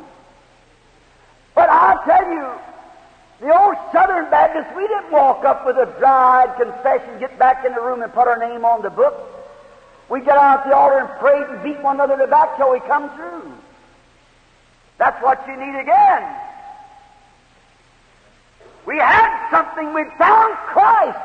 [1.55, 2.47] But I'll tell you,
[3.41, 7.73] the old Southern Baptists, we didn't walk up with a dry confession, get back in
[7.73, 9.15] the room and put our name on the book.
[10.09, 12.71] We get out the altar and prayed and beat one another in the back till
[12.71, 13.53] we come through.
[14.97, 16.35] That's what you need again.
[18.85, 19.93] We had something.
[19.93, 21.19] We'd found Christ.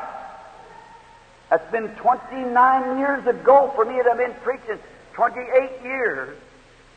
[1.49, 4.79] That's been 29 years ago for me that I've been preaching.
[5.15, 6.37] 28 years.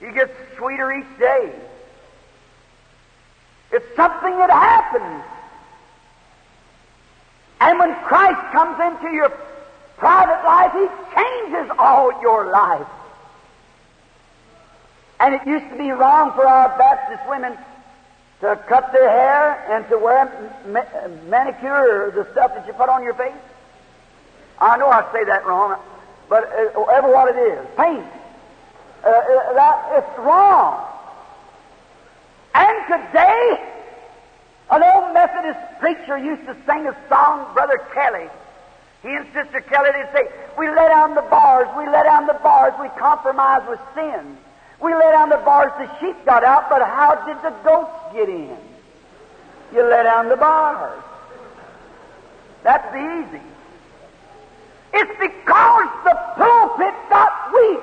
[0.01, 1.53] He gets sweeter each day.
[3.71, 5.25] It's something that happens.
[7.61, 9.31] And when Christ comes into your
[9.97, 12.87] private life, He changes all your life.
[15.21, 17.57] And it used to be wrong for our Baptist women
[18.41, 23.03] to cut their hair and to wear ma- manicure, the stuff that you put on
[23.03, 23.33] your face.
[24.61, 25.79] I know I say that wrong,
[26.29, 28.05] but uh, whatever what it is, paint.
[29.05, 30.85] Uh, uh, that it's wrong.
[32.55, 33.69] And today,
[34.71, 38.29] an old Methodist preacher used to sing a song, Brother Kelly.
[39.03, 42.39] He and Sister Kelly, they'd say, We let down the bars, we let down the
[42.43, 44.37] bars, we compromise with sin.
[44.81, 48.29] We let down the bars, the sheep got out, but how did the goats get
[48.29, 48.57] in?
[49.73, 51.03] You let down the bars.
[52.63, 53.43] That's easy.
[54.93, 57.81] It's because the pulpit got weak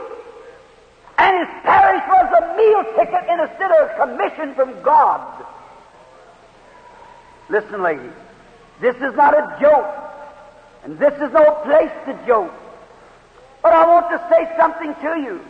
[1.18, 5.46] and his parish was a meal ticket instead of a commission from God.
[7.50, 8.12] Listen, ladies,
[8.82, 9.88] this is not a joke,
[10.84, 12.54] and this is no place to joke.
[13.62, 15.42] But I want to say something to you.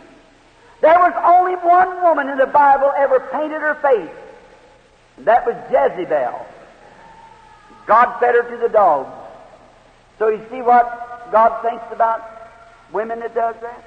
[0.80, 4.16] There was only one woman in the Bible ever painted her face,
[5.16, 6.46] and that was Jezebel.
[7.86, 9.10] God fed her to the dogs.
[10.18, 12.22] So you see what God thinks about
[12.92, 13.84] women that does that?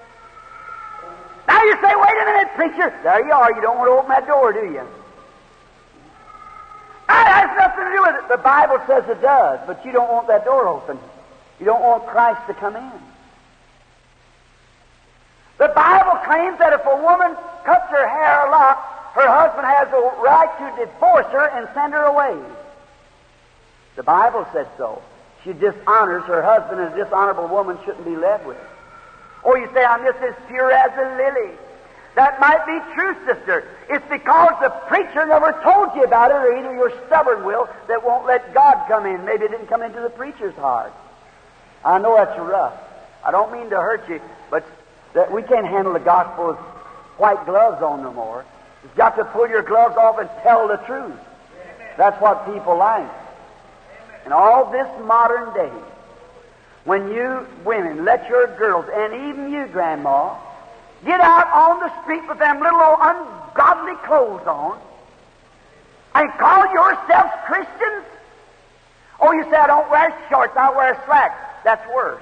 [1.47, 2.99] Now you say, wait a minute, preacher.
[3.03, 3.53] There you are.
[3.53, 4.85] You don't want to open that door, do you?
[7.07, 8.29] That has nothing to do with it.
[8.29, 10.99] The Bible says it does, but you don't want that door open.
[11.59, 12.91] You don't want Christ to come in.
[15.57, 17.35] The Bible claims that if a woman
[17.65, 18.77] cuts her hair a lot,
[19.15, 22.37] her husband has a right to divorce her and send her away.
[23.95, 25.01] The Bible says so.
[25.43, 28.57] She dishonors her husband, and a dishonorable woman shouldn't be led with.
[29.43, 31.55] Or you say, I'm just as pure as a lily.
[32.15, 33.65] That might be true, sister.
[33.89, 38.03] It's because the preacher never told you about it, or either your stubborn will that
[38.03, 39.23] won't let God come in.
[39.23, 40.91] Maybe it didn't come into the preacher's heart.
[41.85, 42.73] I know that's rough.
[43.25, 44.19] I don't mean to hurt you,
[44.49, 44.65] but
[45.13, 46.57] that we can't handle the gospel with
[47.17, 48.45] white gloves on no more.
[48.83, 51.15] You've got to pull your gloves off and tell the truth.
[51.97, 53.09] That's what people like.
[54.29, 55.73] In all this modern day,
[56.83, 60.37] when you women let your girls, and even you, Grandma,
[61.03, 64.79] get out on the street with them little old ungodly clothes on
[66.13, 68.05] and call yourselves Christians?
[69.19, 71.63] Oh, you say, I don't wear shorts, I wear slacks.
[71.63, 72.21] That's worse.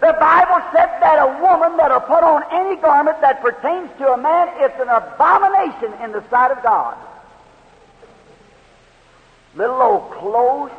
[0.00, 4.16] The Bible said that a woman that'll put on any garment that pertains to a
[4.16, 6.98] man, it's an abomination in the sight of God.
[9.54, 10.70] Little old clothes.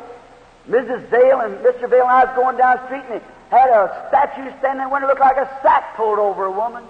[0.68, 1.10] Mrs.
[1.10, 1.90] Dale and Mr.
[1.90, 5.00] Dale and I was going down the street and they had a statue standing there
[5.00, 6.82] that looked like a sack pulled over a woman.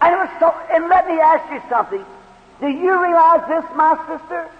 [0.00, 2.04] And it was so, and let me ask you something.
[2.60, 4.50] Do you realize this, my sister?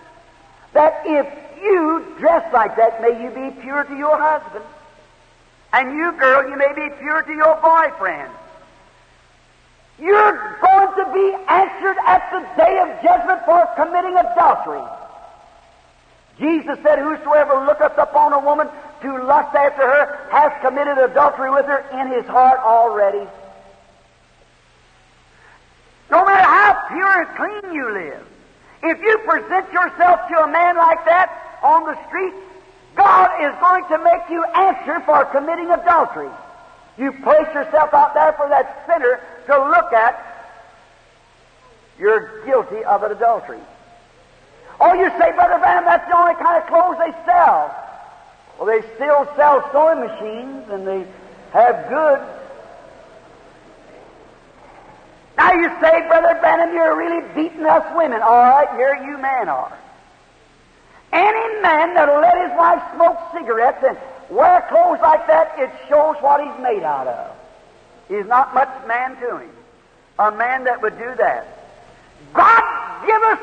[0.73, 1.27] that if
[1.63, 4.65] you dress like that, may you be pure to your husband.
[5.73, 8.33] And you, girl, you may be pure to your boyfriend.
[9.99, 14.83] You're going to be answered at the day of judgment for committing adultery.
[16.39, 18.69] Jesus said, Whosoever looketh upon a woman
[19.03, 23.27] to lust after her has committed adultery with her in his heart already.
[26.11, 28.27] No matter how pure and clean you live,
[28.83, 32.35] if you present yourself to a man like that on the street,
[32.95, 36.31] God is going to make you answer for committing adultery.
[36.97, 40.25] You place yourself out there for that sinner to look at,
[41.99, 43.61] you're guilty of an adultery.
[44.81, 47.75] Oh, you say, Brother Branham, that's the only kind of clothes they sell.
[48.59, 51.07] Well, they still sell sewing machines and they
[51.53, 52.23] have goods.
[55.37, 58.23] Now you say, Brother Branham, you're really beating us women.
[58.23, 59.79] All right, here you men are.
[61.13, 63.97] Any man that'll let his wife smoke cigarettes and
[64.31, 67.37] wear clothes like that, it shows what he's made out of.
[68.09, 69.51] He's not much man to him.
[70.19, 71.47] A man that would do that.
[72.35, 73.39] God give us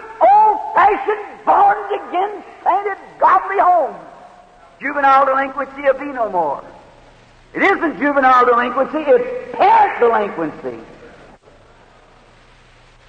[0.76, 3.98] old-fashioned, born-again, sainted, godly homes.
[4.80, 6.64] Juvenile delinquency will be no more.
[7.54, 10.84] It isn't juvenile delinquency, it's parent delinquency.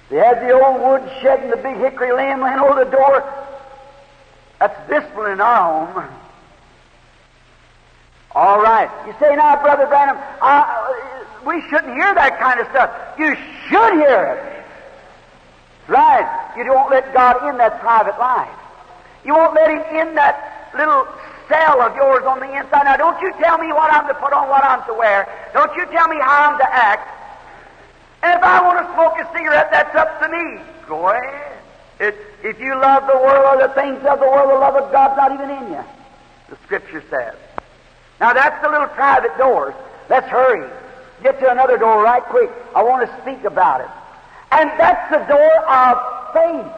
[0.09, 3.23] They had the old wood shed and the big hickory limb laying over the door.
[4.59, 6.09] That's discipline in our home.
[8.31, 8.89] All right.
[9.05, 10.93] You say now, Brother Branham, uh,
[11.45, 12.89] we shouldn't hear that kind of stuff.
[13.19, 13.35] You
[13.67, 14.56] should hear it.
[15.87, 16.53] Right.
[16.57, 18.49] You don't let God in that private life.
[19.25, 21.07] You won't let Him in that little
[21.47, 22.83] cell of yours on the inside.
[22.83, 25.27] Now, don't you tell me what I'm to put on, what I'm to wear.
[25.53, 27.07] Don't you tell me how I'm to act.
[28.23, 30.61] And if I want to smoke a cigarette, that's up to me.
[30.87, 31.57] Go ahead.
[31.99, 34.91] It, if you love the world or the things of the world, the love of
[34.91, 35.83] God's not even in you.
[36.49, 37.35] The Scripture says.
[38.19, 39.73] Now that's the little private doors.
[40.09, 40.69] Let's hurry.
[41.23, 42.49] Get to another door right quick.
[42.75, 43.87] I want to speak about it.
[44.51, 46.73] And that's the door of faith.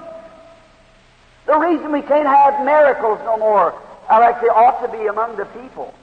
[1.45, 3.73] The reason we can't have miracles no more,
[4.09, 5.93] like they ought to be among the people.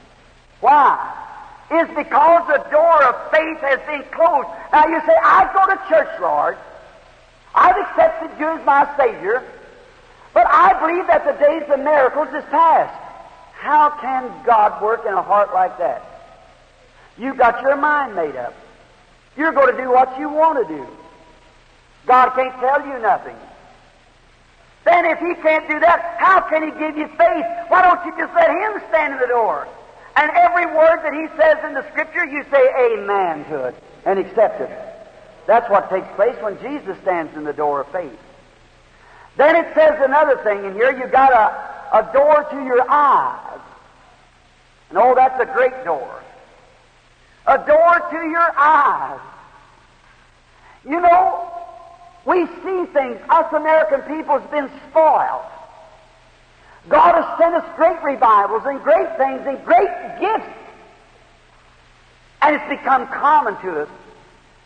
[0.61, 0.99] Why?
[1.71, 4.49] Is because the door of faith has been closed.
[4.73, 6.57] Now you say, I go to church, Lord.
[7.55, 9.43] I've accepted you as my Savior,
[10.35, 12.95] but I believe that the days of miracles is past.
[13.55, 16.05] How can God work in a heart like that?
[17.19, 18.55] You've got your mind made up.
[19.37, 20.87] You're going to do what you want to do.
[22.07, 23.37] God can't tell you nothing.
[24.85, 27.47] Then if He can't do that, how can He give you faith?
[27.69, 29.67] Why don't you just let Him stand in the door?
[30.15, 34.19] And every word that He says in the Scripture, you say amen to it and
[34.19, 34.71] accept it.
[35.47, 38.19] That's what takes place when Jesus stands in the door of faith.
[39.37, 40.97] Then it says another thing in here.
[40.97, 43.61] You've got a, a door to your eyes.
[44.89, 46.23] And oh, that's a great door.
[47.47, 49.21] A door to your eyes.
[50.85, 51.66] You know,
[52.27, 53.19] we see things.
[53.31, 55.45] Us American people has been spoiled.
[56.89, 59.89] God has sent us great revivals and great things and great
[60.21, 60.53] gifts.
[62.43, 63.89] And it's become common to us.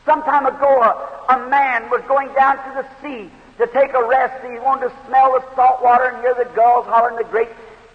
[0.06, 4.04] Some time ago, a, a man was going down to the sea to take a
[4.04, 4.42] rest.
[4.42, 7.48] He wanted to smell the salt water and hear the gulls hollering, the great,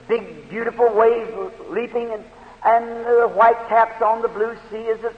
[0.07, 1.32] big, beautiful waves
[1.70, 2.24] leaping, and,
[2.63, 5.18] and the white caps on the blue sea as it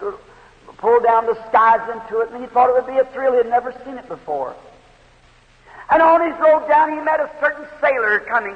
[0.77, 2.31] pulled down the skies into it.
[2.31, 3.33] And he thought it would be a thrill.
[3.33, 4.55] He had never seen it before.
[5.89, 8.55] And on his road down, he met a certain sailor coming.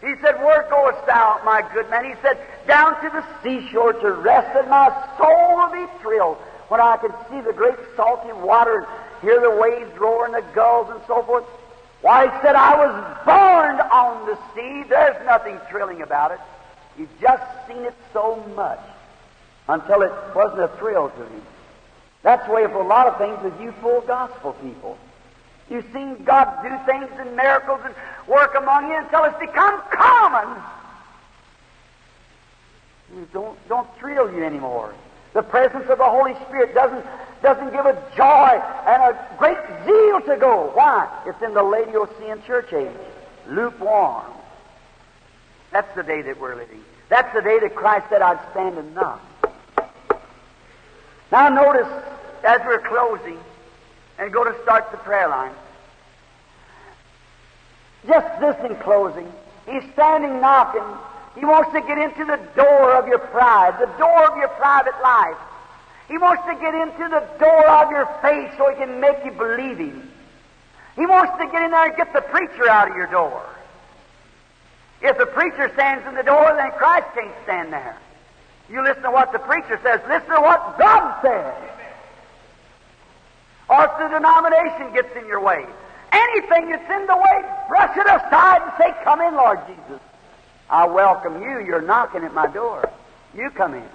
[0.00, 2.04] He said, Where goest thou, my good man?
[2.04, 4.88] He said, Down to the seashore to rest, and my
[5.18, 6.36] soul will be thrilled
[6.68, 8.86] when I can see the great salty water and
[9.22, 11.44] hear the waves roar and the gulls and so forth.
[12.00, 14.88] Why, he said, I was born on the sea.
[14.88, 16.38] There's nothing thrilling about it.
[16.96, 18.80] You've just seen it so much
[19.68, 21.42] until it wasn't a thrill to me.
[22.22, 24.98] That's the way for a lot of things with you full gospel people.
[25.70, 27.94] You've seen God do things and miracles and
[28.26, 30.62] work among you until it's become common.
[33.32, 34.94] Don't, don't thrill you anymore.
[35.34, 37.04] The presence of the Holy Spirit doesn't,
[37.42, 40.70] doesn't give a joy and a great zeal to go.
[40.74, 41.08] Why?
[41.26, 42.90] It's in the Laodicean church age.
[43.48, 44.24] Lukewarm.
[45.70, 46.82] That's the day that we're living.
[47.08, 49.22] That's the day that Christ said, I'd stand and knock.
[51.30, 51.88] Now notice,
[52.44, 53.38] as we're closing,
[54.18, 55.52] and go to start the prayer line.
[58.06, 59.30] Just this in closing.
[59.66, 60.84] He's standing knocking.
[61.38, 64.94] He wants to get into the door of your pride, the door of your private
[65.02, 65.36] life.
[66.08, 69.32] He wants to get into the door of your faith so he can make you
[69.32, 70.10] believe him.
[70.96, 73.44] He wants to get in there and get the preacher out of your door.
[75.00, 77.96] If the preacher stands in the door, then Christ can't stand there.
[78.70, 80.00] You listen to what the preacher says.
[80.08, 81.54] Listen to what God says.
[83.68, 85.64] Or if the denomination gets in your way.
[86.12, 90.00] Anything that's in the way, brush it aside and say, Come in, Lord Jesus.
[90.70, 91.60] I welcome you.
[91.60, 92.90] You're knocking at my door.
[93.34, 93.88] You come in.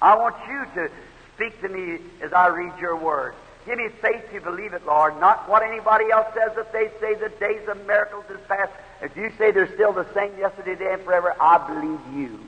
[0.00, 0.90] I want you to
[1.34, 3.34] speak to me as I read your word.
[3.66, 6.56] Give me faith to believe it, Lord, not what anybody else says.
[6.56, 10.06] If they say the days of miracles is past, if you say they're still the
[10.14, 12.40] same yesterday, today, and forever, I believe you.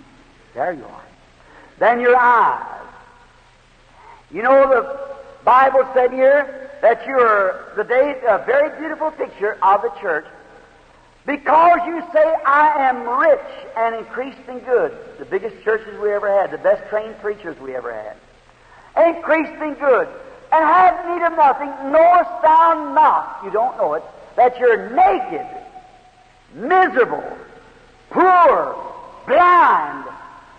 [0.54, 1.04] There you are.
[1.82, 2.86] Then your eyes.
[4.30, 9.82] You know, the Bible said here that you're the day, a very beautiful picture of
[9.82, 10.24] the church
[11.26, 14.96] because you say, I am rich and increased in good.
[15.18, 18.16] The biggest churches we ever had, the best trained preachers we ever had.
[19.16, 20.06] Increased in good.
[20.52, 24.04] And have need of nothing, knowest thou not, you don't know it,
[24.36, 25.48] that you're naked,
[26.54, 27.36] miserable,
[28.10, 28.76] poor,
[29.26, 30.04] blind,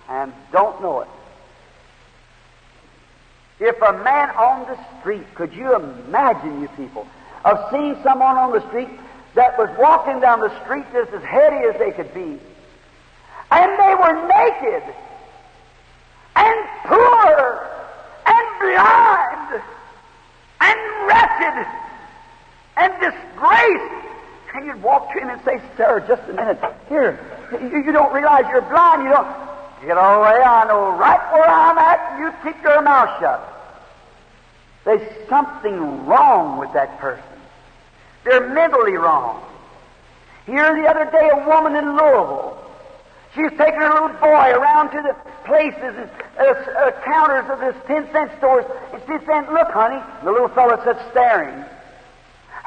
[0.09, 1.07] and don't know it.
[3.59, 7.07] If a man on the street, could you imagine, you people,
[7.45, 8.89] of seeing someone on the street
[9.35, 12.39] that was walking down the street just as heady as they could be.
[13.51, 14.95] And they were naked
[16.35, 17.69] and poor
[18.25, 19.61] and blind
[20.61, 21.67] and wretched
[22.77, 23.93] and disgraced.
[24.55, 26.59] And you'd walk to him and say, Sir, just a minute.
[26.89, 27.19] Here,
[27.59, 29.03] you, you don't realize you're blind.
[29.03, 29.52] You don't.
[29.85, 30.39] Get away.
[30.39, 32.19] I know right where I'm at.
[32.19, 33.49] You keep your mouth shut.
[34.85, 37.23] There's something wrong with that person.
[38.23, 39.43] They're mentally wrong.
[40.45, 42.59] Here the other day, a woman in Louisville.
[43.35, 45.15] She's taking her little boy around to the
[45.45, 50.01] places and uh, uh, counters of this 10 cent stores, and she said, Look, honey.
[50.23, 51.65] The little fellow sat staring.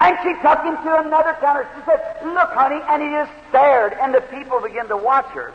[0.00, 1.66] And she took him to another counter.
[1.76, 2.80] She said, Look, honey.
[2.88, 5.54] And he just stared, and the people began to watch her.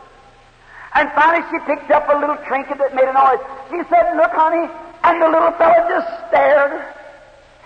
[0.94, 3.40] And finally, she picked up a little trinket that made a noise.
[3.70, 4.68] She said, Look, honey.
[5.04, 6.84] And the little fellow just stared.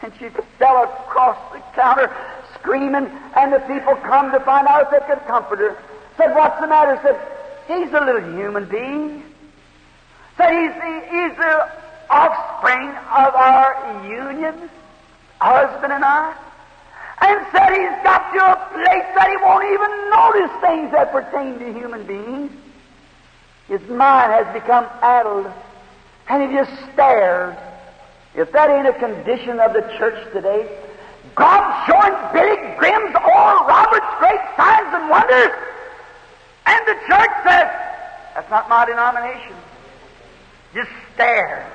[0.03, 2.15] And she fell across the counter
[2.55, 3.07] screaming,
[3.37, 5.77] and the people come to find out if they could comfort her.
[6.17, 6.99] Said, What's the matter?
[7.03, 7.19] Said,
[7.67, 9.23] He's a little human being.
[10.37, 11.71] Said, He's the, he's the
[12.09, 14.71] offspring of our union,
[15.41, 16.35] husband and I.
[17.23, 21.59] And said, He's got to a place that he won't even notice things that pertain
[21.59, 22.53] to human beings.
[23.69, 25.51] His mind has become addled,
[26.29, 27.57] and he just stares
[28.37, 30.69] if that ain't a condition of the church today,
[31.35, 35.57] God showing Billy Graham's Oral Roberts great signs and wonders,
[36.67, 37.69] and the church says,
[38.35, 39.57] that's not my denomination.
[40.75, 41.67] Just stare.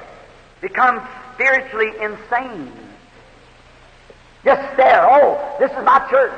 [0.61, 1.01] Become
[1.33, 2.71] spiritually insane.
[4.45, 5.03] Just stare.
[5.09, 6.33] Oh, this is my church.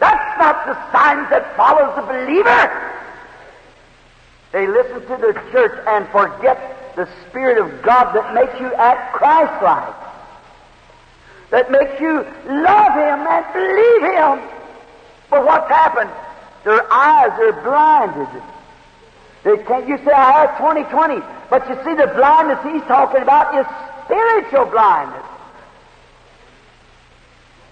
[0.00, 2.98] That's not the signs that follows the believer.
[4.52, 9.14] They listen to the church and forget the Spirit of God that makes you act
[9.14, 9.94] Christ like,
[11.50, 12.14] that makes you
[12.46, 14.58] love Him and believe Him.
[15.30, 16.10] But what's happened?
[16.64, 18.42] Their eyes are blinded.
[19.44, 23.54] They can't, you say, I have 2020, but you see, the blindness he's talking about
[23.54, 23.66] is
[24.04, 25.24] spiritual blindness.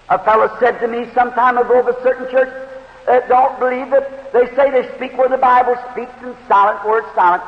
[0.09, 2.49] A fellow said to me some time ago of a certain church
[3.07, 7.07] that don't believe that they say they speak where the Bible speaks in silent words,
[7.15, 7.43] silent.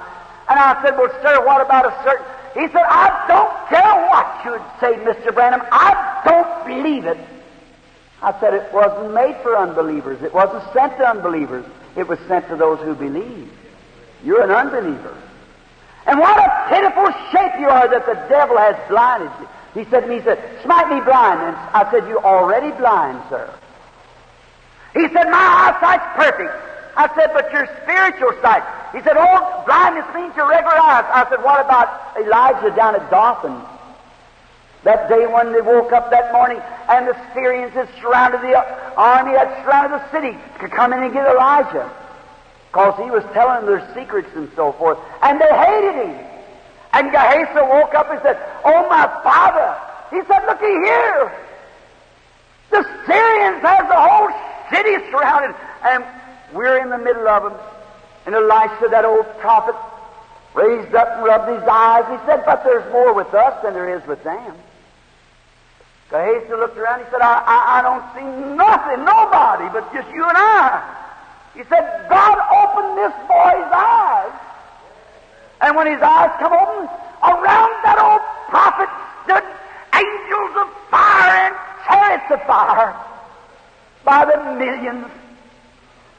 [0.49, 2.27] And I said, Well, sir, what about a certain.
[2.55, 5.35] He said, I don't care what you'd say, Mr.
[5.35, 5.63] Branham.
[5.71, 7.19] I don't believe it.
[8.23, 10.23] I said, It wasn't made for unbelievers.
[10.23, 11.67] It wasn't sent to unbelievers.
[11.97, 13.53] It was sent to those who believe.
[14.25, 15.17] You're an unbeliever.
[16.07, 19.49] And what a pitiful shape you are that the devil has blinded you.
[19.75, 21.41] He said to me, he said, smite me blind.
[21.41, 23.53] And I said, you're already blind, sir.
[24.99, 26.51] He said, my eyesight's perfect.
[26.99, 28.67] I said, but your spiritual sight.
[28.91, 31.07] He said, oh, blindness means your regular eyes.
[31.07, 33.63] I said, what about Elijah down at Dothan?
[34.83, 36.59] That day when they woke up that morning
[36.91, 38.59] and the Syrians had surrounded the
[38.99, 41.87] army, had surrounded the city to come in and get Elijah.
[42.67, 44.99] Because he was telling their secrets and so forth.
[45.23, 46.27] And they hated him.
[46.93, 48.35] And Gehazi woke up and said,
[48.65, 49.79] Oh, my father.
[50.11, 51.31] He said, Looky here.
[52.71, 55.55] The Syrians have the whole city is surrounded.
[55.83, 56.05] And
[56.53, 57.61] we're in the middle of them.
[58.27, 59.75] And Elisha, that old prophet,
[60.55, 62.05] raised up and rubbed his eyes.
[62.09, 64.55] He said, But there's more with us than there is with them.
[66.11, 67.01] Gehazi looked around.
[67.01, 70.81] He said, I, I, I don't see nothing, nobody, but just you and I.
[71.55, 74.33] He said, God opened this boy's eyes.
[75.61, 76.89] And when his eyes come open,
[77.23, 78.89] around that old prophet
[79.25, 79.45] stood
[79.93, 81.55] angels of fire and
[81.85, 82.95] chariots of fire
[84.09, 85.07] by the millions.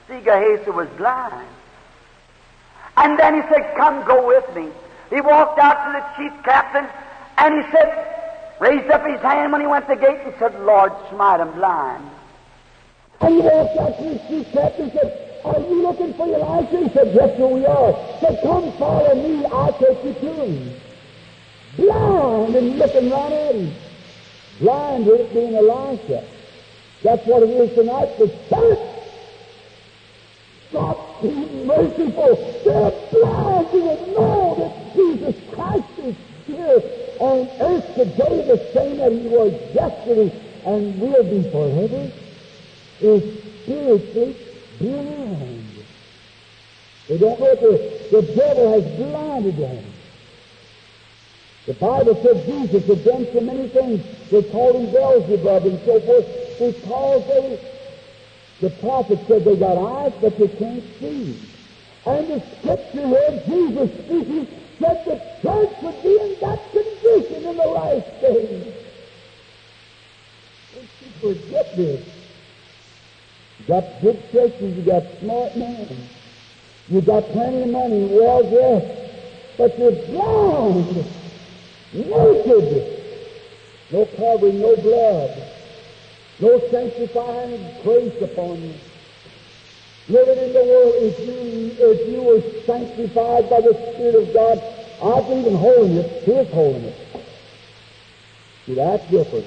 [0.07, 1.47] See, Gehazi was blind.
[2.97, 4.69] And then he said, Come, go with me.
[5.09, 6.87] He walked out to the chief captain
[7.39, 7.89] and he said,
[8.59, 11.51] raised up his hand when he went to the gate and said, Lord, smite him
[11.53, 12.07] blind.
[13.21, 16.77] And he walked out to the chief captain and said, Are you looking for Elijah?
[16.77, 17.93] He said, Yes, sir, we are.
[17.93, 20.81] He said, Come follow me, I'll take you to him.
[21.75, 23.73] Blind and looking right at him.
[24.59, 26.38] Blind with being Elisha.
[27.03, 28.17] That's what it is tonight.
[28.17, 28.99] The church
[30.71, 31.31] God be
[31.65, 32.35] merciful.
[32.63, 36.81] They're blind to know that Jesus Christ is here
[37.19, 40.31] on earth today, the same that He was yesterday
[40.65, 42.11] and will be forever,
[43.01, 44.35] is spiritually
[44.79, 45.65] blind.
[47.07, 49.83] They don't know the, the devil has blinded them.
[51.69, 54.03] The Bible said Jesus had done so many things.
[54.31, 56.25] They called him Beelzebub and so forth
[56.57, 57.59] because they
[58.59, 61.39] the prophet said they got eyes, but they can't see.
[62.07, 64.47] And the scripture here, Jesus speaking,
[64.79, 68.73] said the church would be in that condition in the last days.
[70.73, 72.05] Don't you forget this.
[73.59, 76.09] You got good churches, you got smart men,
[76.89, 81.05] you got plenty of money, well dressed, but you're blind,
[81.93, 83.03] naked,
[83.91, 85.49] no covering, no blood
[86.39, 88.73] no sanctifying grace upon you.
[90.07, 94.57] Living in the world, if you, if you were sanctified by the Spirit of God,
[95.03, 96.95] I believe in holiness, His holiness.
[98.65, 99.45] See, that's different.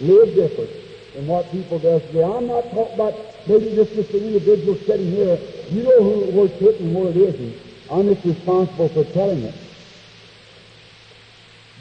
[0.00, 0.70] Live different
[1.14, 2.22] than what people do today.
[2.22, 3.14] I'm not talking about
[3.48, 5.38] maybe just an individual sitting here.
[5.70, 7.56] You know who where it's written and where it isn't.
[7.90, 9.54] I'm just responsible for telling it.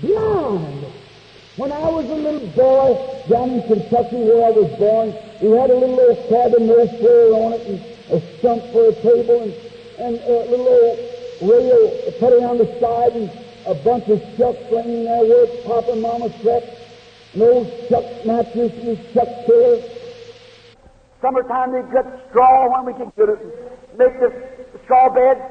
[0.02, 0.86] Blind
[1.60, 2.88] when I was a little boy
[3.28, 5.12] down in Kentucky where I was born,
[5.44, 7.78] we had a little old cabin, no floor on it, and
[8.16, 9.52] a stump for a table, and,
[10.00, 10.96] and a little old
[11.44, 13.28] rail put around the side, and
[13.68, 16.80] a bunch of shucks laying there where Papa and Mama slept,
[17.36, 19.84] old chuck mattress and a chuck pillow.
[21.20, 23.44] Summertime they cut straw when we could get it,
[24.00, 24.32] make the
[24.88, 25.44] straw bed,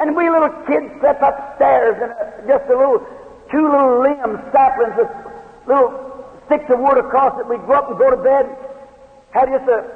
[0.00, 3.04] and we little kids slept upstairs in a, just a little,
[3.52, 5.12] two little limbs, saplings with
[5.68, 5.92] little
[6.46, 7.46] sticks of wood across it.
[7.46, 8.48] We'd go up and go to bed,
[9.30, 9.86] had just a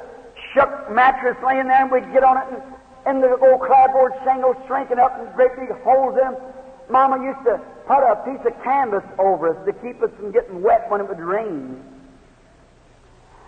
[0.53, 2.61] shuck mattress laying there, and we'd get on it, and,
[3.05, 6.35] and the old clapboard shingles shrinking up and great big holes in them.
[6.89, 10.61] Mama used to put a piece of canvas over us to keep us from getting
[10.61, 11.83] wet when it would rain.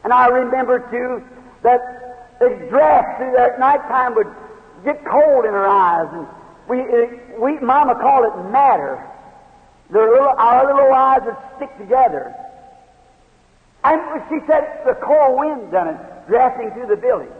[0.04, 1.24] And I remember, too,
[1.64, 4.28] that the drafts through that nighttime would
[4.84, 6.28] get cold in her eyes, and
[6.68, 9.06] we, uh, we, Mama called it matter.
[9.90, 12.36] Their little, our little eyes would stick together.
[13.84, 17.32] And she said the cold wind done it, drafting through the building.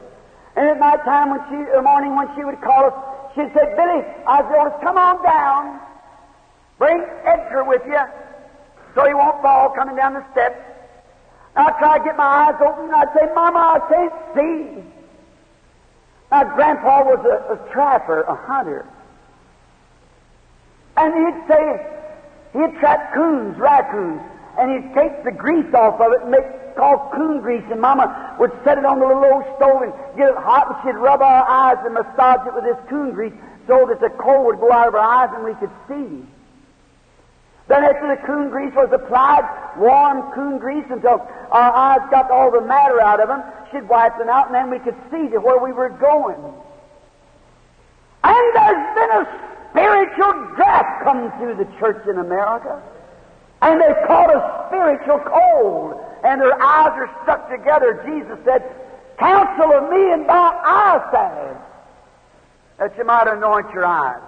[0.56, 2.94] And at night time, when she, the morning when she would call us,
[3.36, 5.80] she'd say, Billy, I said, come on down.
[6.80, 8.00] Bring Edgar with you
[8.96, 10.60] so he won't fall coming down the steps.
[11.56, 14.84] And I'd try to get my eyes open, and I'd say, Mama, I can't see.
[16.32, 18.86] Now, Grandpa was a, a trapper, a hunter.
[20.96, 21.99] And he'd say,
[22.54, 24.22] He'd trap coons, raccoons,
[24.58, 26.46] and he'd take the grease off of it and make
[26.80, 30.30] called coon grease, and Mama would set it on the little old stove and get
[30.30, 33.34] it hot, and she'd rub our eyes and massage it with this coon grease
[33.68, 36.26] so that the coal would go out of our eyes and we could see.
[37.68, 39.44] Then after the coon grease was applied,
[39.78, 41.22] warm coon grease until
[41.52, 44.72] our eyes got all the matter out of them, she'd wipe them out, and then
[44.72, 46.40] we could see to where we were going.
[48.24, 52.82] And there's been a spiritual death come through the church in America.
[53.62, 58.02] And they've caught a spiritual cold, and their eyes are stuck together.
[58.06, 58.64] Jesus said,
[59.18, 61.58] Counsel of me and my eyesalve,
[62.80, 64.22] that you might anoint your eyes.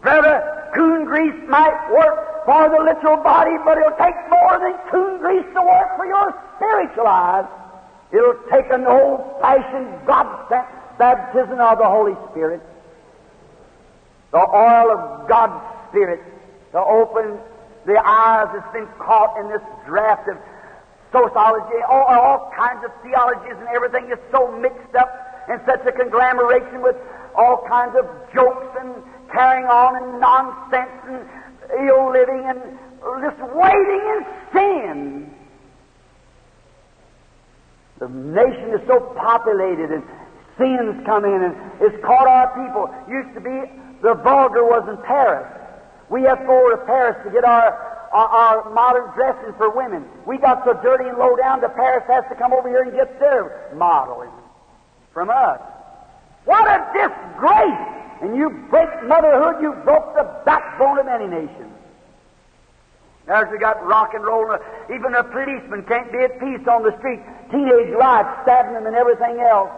[0.00, 5.18] Brother, coon grease might work for the literal body, but it'll take more than coon
[5.20, 7.44] grease to work for your spiritual eyes.
[8.10, 10.48] It'll take an old fashioned God
[10.98, 12.62] baptism of the Holy Spirit
[14.32, 15.60] the oil of God's
[15.90, 16.20] Spirit
[16.72, 17.38] to open
[17.86, 20.36] the eyes that's been caught in this draft of
[21.12, 25.12] sociology, all, all kinds of theologies and everything is so mixed up
[25.48, 26.96] in such a conglomeration with
[27.36, 28.94] all kinds of jokes and
[29.30, 31.28] carrying on and nonsense and
[31.88, 32.60] ill living and
[33.20, 34.20] just waiting in
[34.52, 35.34] sin.
[37.98, 40.02] The nation is so populated and
[40.56, 42.88] sins come in and it's caught our people.
[43.08, 45.46] Used to be the vulgar was in Paris.
[46.10, 47.72] We have to go to Paris to get our,
[48.12, 50.04] our, our modern dresses for women.
[50.26, 52.92] We got so dirty and low down that Paris has to come over here and
[52.92, 54.30] get their modeling
[55.14, 55.60] from us.
[56.44, 57.98] What a disgrace!
[58.20, 61.72] And you break motherhood, you broke the backbone of any nation.
[63.26, 64.58] There's we got rock and roll.
[64.92, 67.20] Even a policeman can't be at peace on the street.
[67.50, 69.70] Teenage life stabbing them and everything else.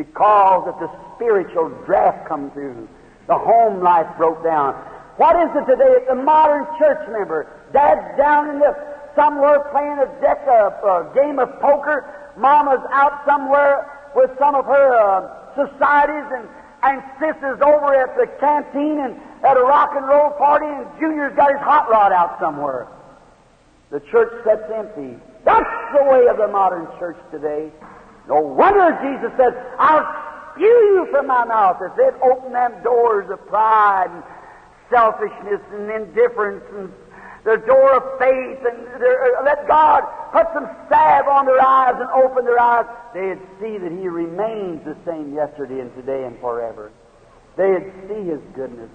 [0.00, 2.88] Because that the spiritual draft come through.
[3.28, 4.72] The home life broke down.
[5.20, 5.92] What is it today?
[6.00, 7.44] It's a modern church member.
[7.72, 8.72] Dad's down in the
[9.14, 12.32] somewhere playing a deck of a game of poker.
[12.38, 13.84] Mama's out somewhere
[14.16, 16.48] with some of her uh, societies and
[16.82, 17.02] and
[17.60, 21.60] over at the canteen and at a rock and roll party, and Junior's got his
[21.60, 22.88] hot rod out somewhere.
[23.90, 25.20] The church sits empty.
[25.44, 27.70] That's the way of the modern church today.
[28.30, 30.06] No wonder Jesus said, I'll
[30.54, 34.22] spew you from my mouth if they'd open them doors of pride and
[34.88, 36.92] selfishness and indifference and
[37.42, 42.08] the door of faith and uh, let God put some salve on their eyes and
[42.10, 46.92] open their eyes, they'd see that He remains the same yesterday and today and forever.
[47.56, 48.90] They'd see His goodness.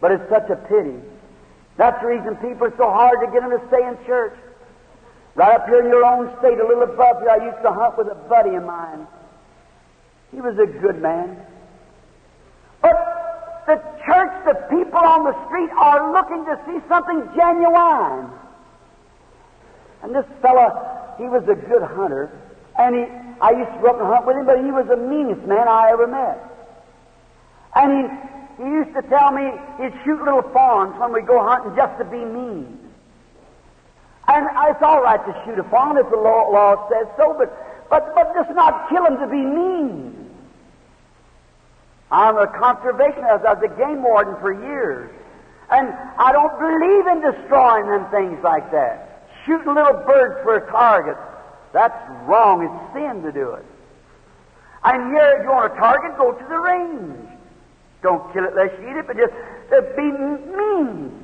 [0.00, 1.00] But it's such a pity.
[1.76, 4.36] That's the reason people are so hard to get them to stay in church.
[5.34, 7.96] Right up here in your own state, a little above here, I used to hunt
[7.96, 9.06] with a buddy of mine.
[10.32, 11.36] He was a good man.
[12.82, 18.30] But the church, the people on the street are looking to see something genuine.
[20.02, 22.30] And this fella, he was a good hunter,
[22.78, 23.04] and he,
[23.40, 25.68] I used to go up and hunt with him, but he was the meanest man
[25.68, 26.40] I ever met.
[27.76, 31.76] And he, he used to tell me he'd shoot little fawns when we go hunting
[31.76, 32.89] just to be mean.
[34.30, 37.50] And it's all right to shoot a fawn if the law, law says so, but,
[37.90, 40.30] but, but just not kill him to be mean.
[42.12, 43.44] I'm a conservationist.
[43.44, 45.10] I was a game warden for years.
[45.70, 49.10] And I don't believe in destroying them things like that
[49.46, 51.16] shooting little birds for a target.
[51.72, 52.62] That's wrong.
[52.62, 53.64] It's sin to do it.
[54.84, 57.28] And here, if you want a target, go to the range.
[58.02, 59.32] Don't kill it unless you eat it, but just
[59.72, 61.19] uh, be mean.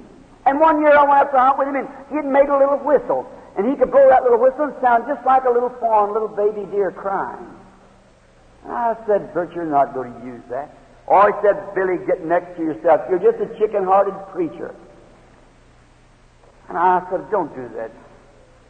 [0.47, 2.57] And one year I went out to hunt with him, and he had made a
[2.57, 3.29] little whistle.
[3.57, 6.29] And he could blow that little whistle and sound just like a little fawn, little
[6.29, 7.47] baby deer crying.
[8.65, 10.77] And I said, Bert, you're not going to use that.
[11.07, 13.03] Or he said, Billy, get next to yourself.
[13.09, 14.75] You're just a chicken-hearted preacher.
[16.69, 17.93] And I said, don't do that.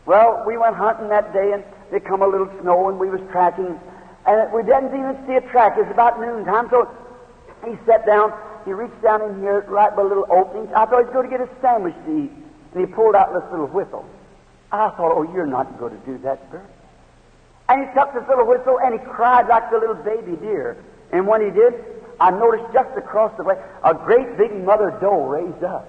[0.04, 3.20] Well, we went hunting that day, and there come a little snow, and we was
[3.32, 3.80] tracking,
[4.26, 5.78] and we didn't even see a track.
[5.78, 6.88] It was about noontime, so
[7.64, 8.32] he sat down.
[8.66, 10.68] He reached down in here, right by a little opening.
[10.74, 12.32] I thought he was going to get a sandwich to eat,
[12.74, 14.04] and he pulled out this little whistle.
[14.70, 16.68] I thought, oh, you're not going to do that, Bert.
[17.68, 20.76] And he took this little whistle, and he cried like the little baby deer.
[21.12, 21.72] And when he did,
[22.20, 25.88] I noticed just across the way a great big mother doe raised up.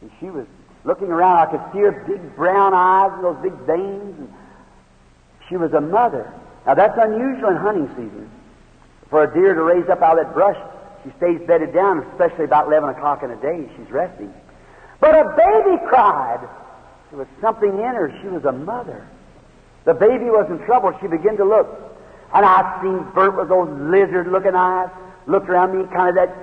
[0.00, 0.46] And she was
[0.84, 4.18] Looking around, I could see her big brown eyes and those big veins.
[4.18, 4.32] And
[5.48, 6.32] she was a mother.
[6.66, 8.30] Now, that's unusual in hunting season.
[9.10, 10.56] For a deer to raise up out of that brush,
[11.08, 13.68] she stays bedded down, especially about 11 o'clock in the day.
[13.76, 14.32] She's resting.
[15.00, 16.40] But a baby cried.
[17.10, 18.12] There was something in her.
[18.20, 19.06] She was a mother.
[19.84, 20.92] The baby was in trouble.
[21.00, 21.68] She began to look.
[22.34, 24.90] And I seen Bert with those lizard looking eyes,
[25.26, 26.36] looked around me, kind of that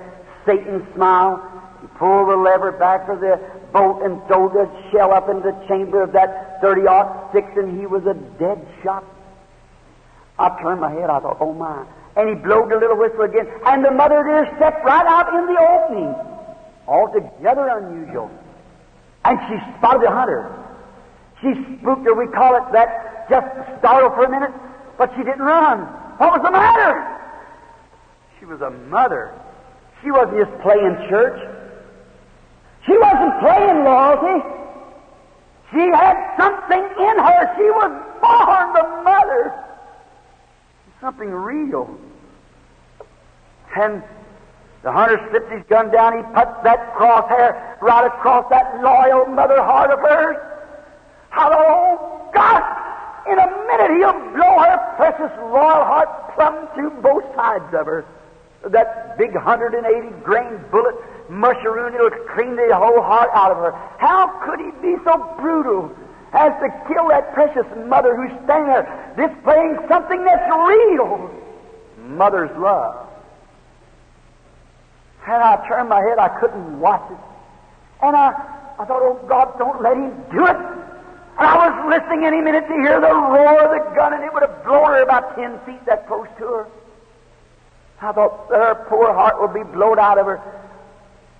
[0.44, 1.38] Satan smile.
[1.80, 3.38] He pulled the lever back for the
[3.72, 6.82] bolt and throw the shell up in the chamber of that 30
[7.32, 9.04] six, and he was a dead shot.
[10.38, 11.86] I turned my head, I thought, oh my.
[12.16, 15.46] And he blowed the little whistle again, and the mother deer stepped right out in
[15.52, 16.14] the opening.
[16.88, 18.30] Altogether unusual.
[19.24, 20.50] And she spotted the hunter.
[21.42, 23.46] She spooked her, we call it that, just
[23.78, 24.52] startled for a minute,
[24.96, 25.80] but she didn't run.
[26.16, 27.20] What was the matter?
[28.38, 29.34] She was a mother.
[30.02, 31.38] She wasn't just playing church.
[32.86, 34.48] She wasn't playing loyalty.
[35.72, 37.56] She had something in her.
[37.58, 37.92] She was
[38.22, 39.52] born the mother.
[41.00, 41.98] Something real.
[43.74, 44.02] And
[44.82, 46.16] the hunter slipped his gun down.
[46.16, 50.36] He put that crosshair right across that loyal mother heart of hers.
[51.30, 52.62] Hello, God!
[53.26, 58.04] In a minute, he'll blow her precious loyal heart plumb through both sides of her.
[58.68, 59.82] That big 180
[60.22, 60.94] grain bullet
[61.28, 63.72] musheroon, it'll clean the whole heart out of her.
[63.98, 65.90] How could he be so brutal
[66.32, 68.86] as to kill that precious mother who's standing there
[69.16, 71.30] displaying something that's real?
[71.98, 73.08] Mother's love.
[75.26, 77.18] And I turned my head, I couldn't watch it.
[78.02, 78.28] And I,
[78.78, 80.56] I thought, oh God, don't let him do it.
[80.56, 84.32] And I was listening any minute to hear the roar of the gun, and it
[84.32, 86.68] would have blown her about ten feet that close to her.
[88.00, 90.40] I thought her poor heart would be blown out of her.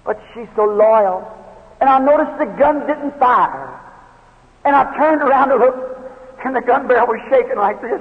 [0.05, 1.31] But she's so loyal.
[1.81, 3.81] And I noticed the gun didn't fire.
[4.65, 5.77] And I turned around to look,
[6.45, 8.01] and the gun barrel was shaking like this.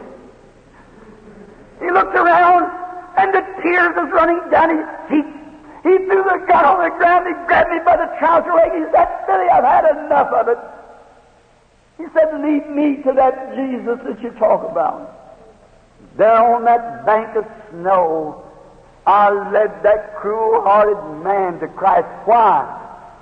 [1.79, 2.71] He looked around,
[3.17, 5.44] and the tears was running down his cheeks.
[5.85, 7.27] He threw the gun on the ground.
[7.27, 8.73] He grabbed me by the trouser leg.
[8.73, 10.57] He said, Billy, I've had enough of it.
[11.99, 15.13] He said, lead me to that Jesus that you talk about.
[16.17, 18.43] There on that bank of snow,
[19.05, 22.07] I led that cruel-hearted man to Christ.
[22.25, 22.65] Why?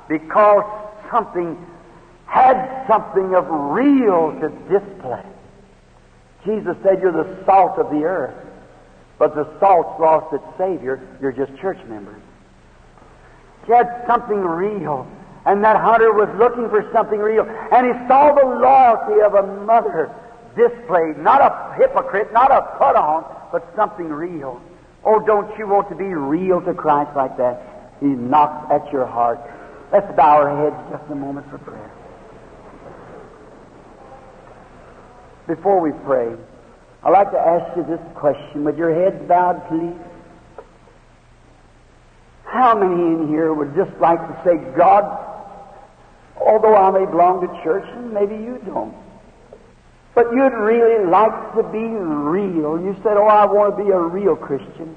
[0.08, 0.64] Because
[1.12, 1.58] something
[2.28, 5.26] had something of real to display.
[6.46, 8.36] Jesus said, You're the salt of the earth.
[9.20, 11.06] But the salt's lost its savor.
[11.22, 12.23] You're just church members.
[13.68, 15.08] Had something real.
[15.46, 17.44] And that hunter was looking for something real.
[17.72, 20.14] And he saw the loyalty of a mother
[20.56, 21.18] displayed.
[21.18, 24.62] Not a hypocrite, not a put on, but something real.
[25.06, 27.92] Oh, don't you want to be real to Christ like that?
[28.00, 29.40] He knocks at your heart.
[29.92, 31.92] Let's bow our heads just a moment for prayer.
[35.48, 36.34] Before we pray,
[37.04, 38.64] I'd like to ask you this question.
[38.64, 40.13] With your heads bowed, please.
[42.54, 45.04] How many in here would just like to say, God,
[46.38, 48.94] although I may belong to church, and maybe you don't,
[50.14, 52.80] but you'd really like to be real.
[52.80, 54.96] You said, Oh, I want to be a real Christian.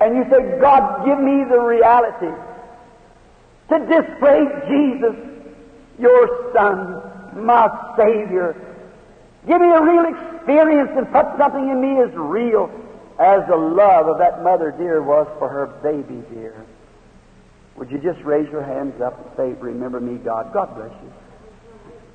[0.00, 2.34] And you said, God, give me the reality
[3.68, 5.14] to display Jesus,
[6.00, 8.56] your Son, my Savior.
[9.46, 12.79] Give me a real experience and put something in me as real
[13.20, 16.64] as the love of that mother dear was for her baby dear.
[17.76, 20.52] Would you just raise your hands up and say, Remember me, God?
[20.54, 21.12] God bless you.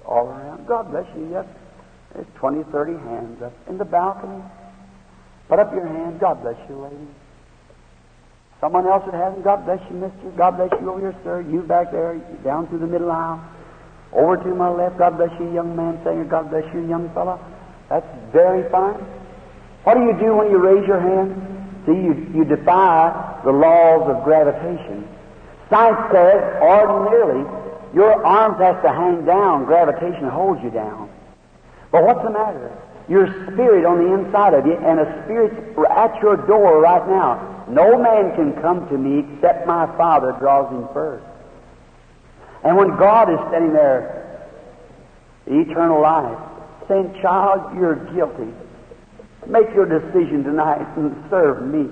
[0.04, 0.68] All around.
[0.68, 1.30] God bless you.
[1.32, 1.46] Yes.
[2.14, 4.42] There's 20, 30 hands up in the balcony.
[5.48, 6.20] Put up your hand.
[6.20, 7.08] God bless you, lady.
[8.60, 10.32] Someone else that hasn't, God bless you, mister.
[10.36, 11.42] God bless you over here, sir.
[11.42, 13.44] You back there, down through the middle aisle.
[14.12, 16.24] Over to my left, God bless you, young man singer.
[16.24, 17.38] God bless you, young fella.
[17.90, 18.96] That's very fine.
[19.86, 21.38] What do you do when you raise your hand?
[21.86, 25.08] See, you, you defy the laws of gravitation.
[25.70, 27.46] Science says ordinarily
[27.94, 29.66] your arms have to hang down.
[29.66, 31.10] Gravitation holds you down.
[31.92, 32.76] But what's the matter?
[33.08, 35.56] Your spirit on the inside of you, and a spirit's
[35.90, 37.64] at your door right now.
[37.70, 41.26] No man can come to me except my Father draws him first.
[42.64, 44.50] And when God is standing there,
[45.46, 46.38] the eternal life,
[46.88, 48.52] saying, Child, you're guilty.
[49.48, 51.90] Make your decision tonight and serve me.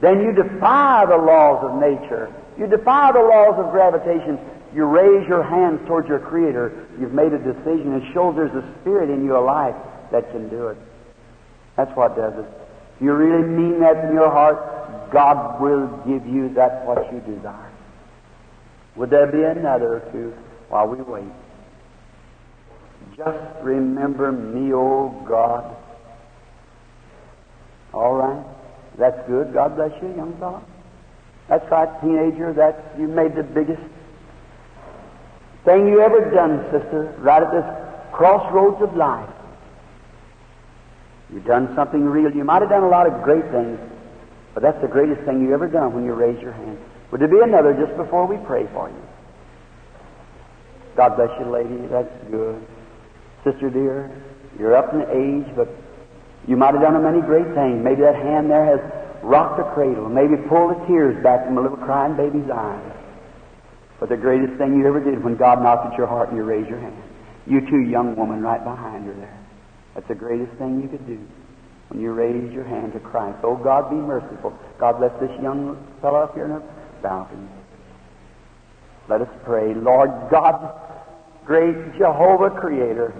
[0.00, 2.32] Then you defy the laws of nature.
[2.58, 4.38] You defy the laws of gravitation.
[4.74, 6.88] You raise your hands towards your Creator.
[6.98, 7.94] You've made a decision.
[7.94, 9.76] It shows there's a spirit in your life
[10.10, 10.78] that can do it.
[11.76, 12.46] That's what does it.
[12.96, 17.20] If you really mean that in your heart, God will give you that what you
[17.20, 17.70] desire.
[18.96, 20.34] Would there be another or two
[20.68, 21.24] while we wait?
[23.16, 25.76] Just remember me, O oh God.
[27.92, 28.44] All right.
[28.98, 29.52] That's good.
[29.52, 30.62] God bless you, young fellow.
[31.48, 32.52] That's right, teenager.
[32.52, 33.82] That's you made the biggest
[35.64, 39.28] thing you ever done, sister, right at this crossroads of life.
[41.32, 42.30] You've done something real.
[42.30, 43.78] You might have done a lot of great things,
[44.54, 46.78] but that's the greatest thing you ever done when you raise your hand.
[47.10, 49.02] Would there be another just before we pray for you?
[50.96, 51.86] God bless you, lady.
[51.88, 52.66] That's good.
[53.44, 54.10] Sister dear,
[54.58, 55.68] you're up in age, but
[56.46, 57.82] you might have done many great things.
[57.82, 58.80] Maybe that hand there has
[59.22, 62.92] rocked the cradle, maybe pulled the tears back from a little crying baby's eyes.
[64.00, 66.42] But the greatest thing you ever did when God knocked at your heart and you
[66.42, 67.00] raised your hand.
[67.46, 69.38] You too, young woman, right behind her there.
[69.94, 71.20] That's the greatest thing you could do
[71.88, 73.38] when you raise your hand to Christ.
[73.44, 74.58] Oh, God, be merciful.
[74.80, 76.62] God, bless this young fellow up here in the
[77.02, 77.46] balcony.
[79.08, 79.74] Let us pray.
[79.74, 80.72] Lord God,
[81.44, 83.14] great Jehovah Creator,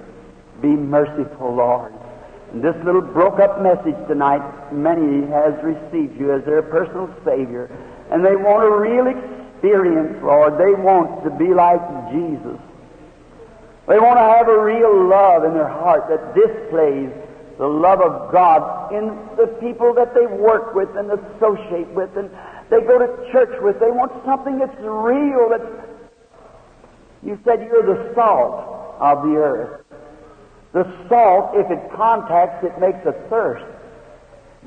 [0.61, 1.93] be merciful, Lord.
[2.55, 7.71] This little broke up message tonight, many has received you as their personal Savior.
[8.11, 10.61] And they want a real experience, Lord.
[10.61, 11.81] They want to be like
[12.13, 12.61] Jesus.
[13.89, 17.11] They want to have a real love in their heart that displays
[17.57, 22.31] the love of God in the people that they work with and associate with and
[22.71, 23.79] they go to church with.
[23.81, 25.65] They want something that's real, that's
[27.23, 29.85] you said you're the salt of the earth.
[30.73, 33.65] The salt, if it contacts, it makes a thirst.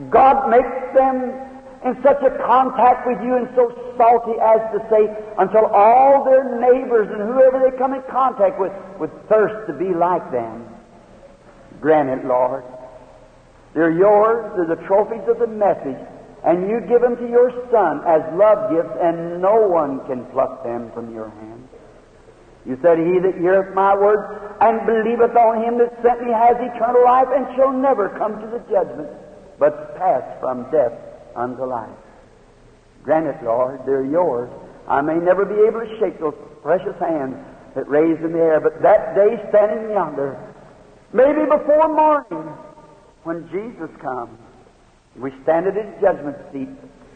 [0.10, 1.34] God makes them
[1.86, 5.06] in such a contact with you and so salty as to say,
[5.38, 9.94] until all their neighbors and whoever they come in contact with would thirst to be
[9.94, 10.68] like them.
[11.80, 12.64] Grant it, Lord.
[13.74, 16.00] They're yours, they're the trophies of the message,
[16.44, 20.64] and you give them to your Son as love gifts, and no one can pluck
[20.64, 21.55] them from your hand.
[22.66, 26.58] You said, He that heareth my word and believeth on him that sent me has
[26.58, 29.10] eternal life and shall never come to the judgment,
[29.60, 30.94] but pass from death
[31.36, 31.90] unto life.
[33.04, 34.50] Grant it, Lord, they're yours.
[34.88, 37.36] I may never be able to shake those precious hands
[37.76, 40.40] that raised in the air, but that day standing yonder,
[41.14, 42.50] maybe before morning,
[43.24, 44.40] when Jesus comes,
[45.18, 46.70] we stand at His judgment seat.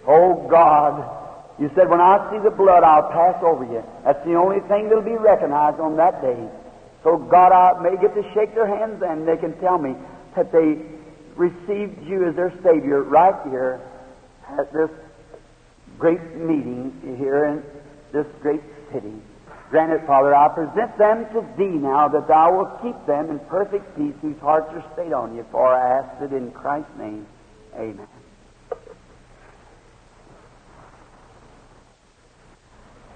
[0.07, 1.28] Oh God,
[1.59, 3.83] you said, when I see the blood, I'll pass over you.
[4.05, 6.47] That's the only thing that'll be recognized on that day.
[7.03, 9.95] So God, I may get to shake their hands and they can tell me
[10.35, 10.79] that they
[11.35, 13.81] received you as their Savior right here
[14.57, 14.89] at this
[15.97, 17.63] great meeting here in
[18.11, 18.61] this great
[18.93, 19.13] city.
[19.69, 23.39] Grant it, Father, I present them to Thee now that Thou wilt keep them in
[23.47, 25.45] perfect peace whose hearts are stayed on You.
[25.51, 27.27] For I ask it in Christ's name.
[27.75, 28.07] Amen.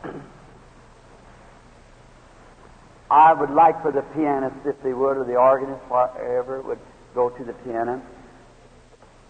[3.12, 6.80] I would like for the pianist, if they would, or the organist, whatever, would
[7.14, 8.02] go to the piano.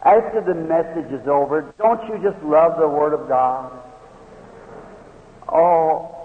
[0.04, 3.72] After the message is over, don't you just love the Word of God?
[5.48, 6.16] Oh,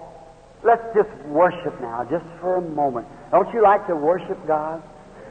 [0.63, 3.07] let's just worship now, just for a moment.
[3.31, 4.83] Don't you like to worship God?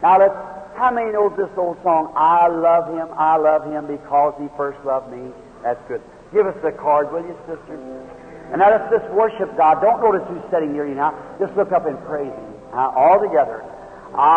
[0.03, 0.35] Now let's,
[0.77, 4.79] how many knows this old song, I love Him, I love Him because He first
[4.85, 5.33] loved me?
[5.63, 6.01] That's good.
[6.33, 7.77] Give us the card, will you, sister?
[8.51, 9.81] And now let's just worship God.
[9.83, 11.13] Don't notice who's sitting near you now.
[11.39, 12.55] Just look up and praise Him.
[12.73, 13.63] Now, all together.
[14.15, 14.29] I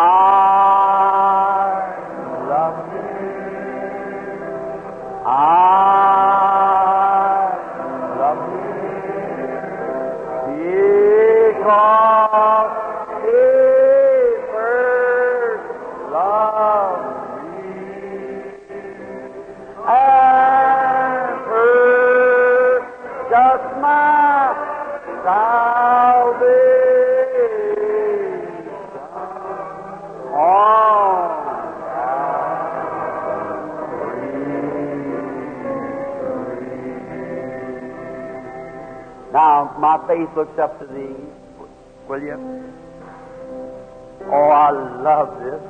[2.48, 3.00] love you.
[5.24, 5.30] I
[8.18, 8.60] love you.
[11.48, 12.72] Because
[13.22, 13.42] He
[14.52, 15.66] first
[16.12, 17.06] loved
[17.48, 17.72] me.
[19.88, 20.21] And
[23.80, 24.54] my
[25.24, 26.72] salvation
[30.34, 31.32] on
[39.32, 41.16] Now, my face looks up to thee,
[42.06, 42.36] will you?
[44.30, 44.70] Oh, I
[45.00, 45.60] love this.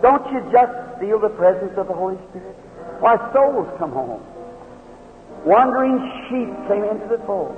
[0.00, 2.56] Don't you just feel the presence of the Holy Spirit?
[3.00, 4.22] Why, souls come home.
[5.46, 7.54] Wandering sheep came into the fold.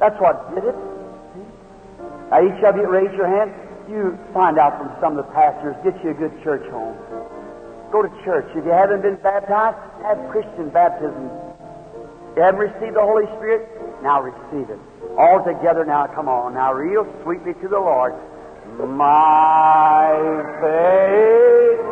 [0.00, 0.74] That's what did it.
[2.28, 3.54] Now, each of you raise your hand.
[3.88, 6.98] You find out from some of the pastors, get you a good church home.
[7.92, 8.50] Go to church.
[8.50, 11.30] If you haven't been baptized, have Christian baptism.
[12.34, 13.70] If You haven't received the Holy Spirit?
[14.02, 14.80] Now receive it.
[15.16, 16.54] All together now, come on.
[16.54, 18.12] Now, real sweetly to the Lord.
[18.82, 20.18] My
[20.60, 21.86] faith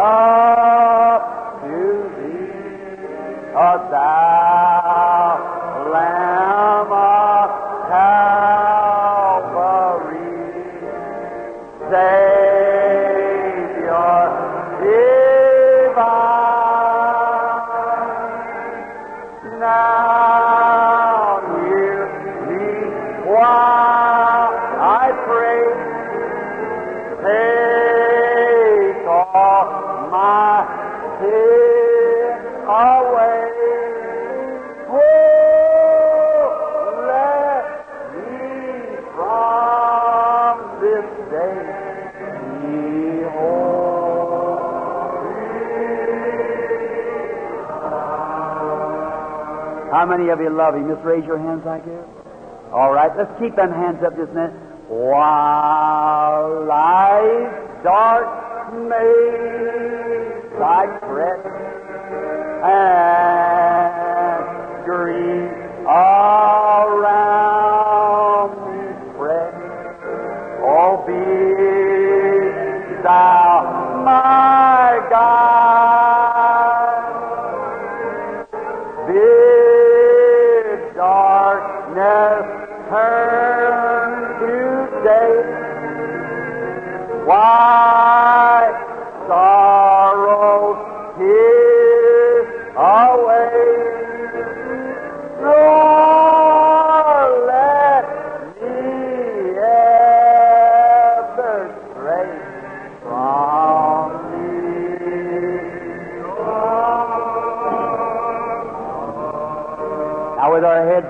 [0.00, 1.35] up
[3.56, 4.45] a thou
[50.36, 50.88] of you love Him?
[50.88, 52.04] Just raise your hands like this.
[52.72, 54.54] All right, let's keep them hands up just a minute.
[54.88, 61.42] While life's dark maze like fret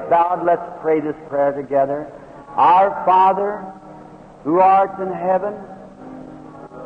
[0.08, 2.10] bowed, let's pray this prayer together.
[2.56, 3.64] Our Father,
[4.44, 5.54] who art in heaven,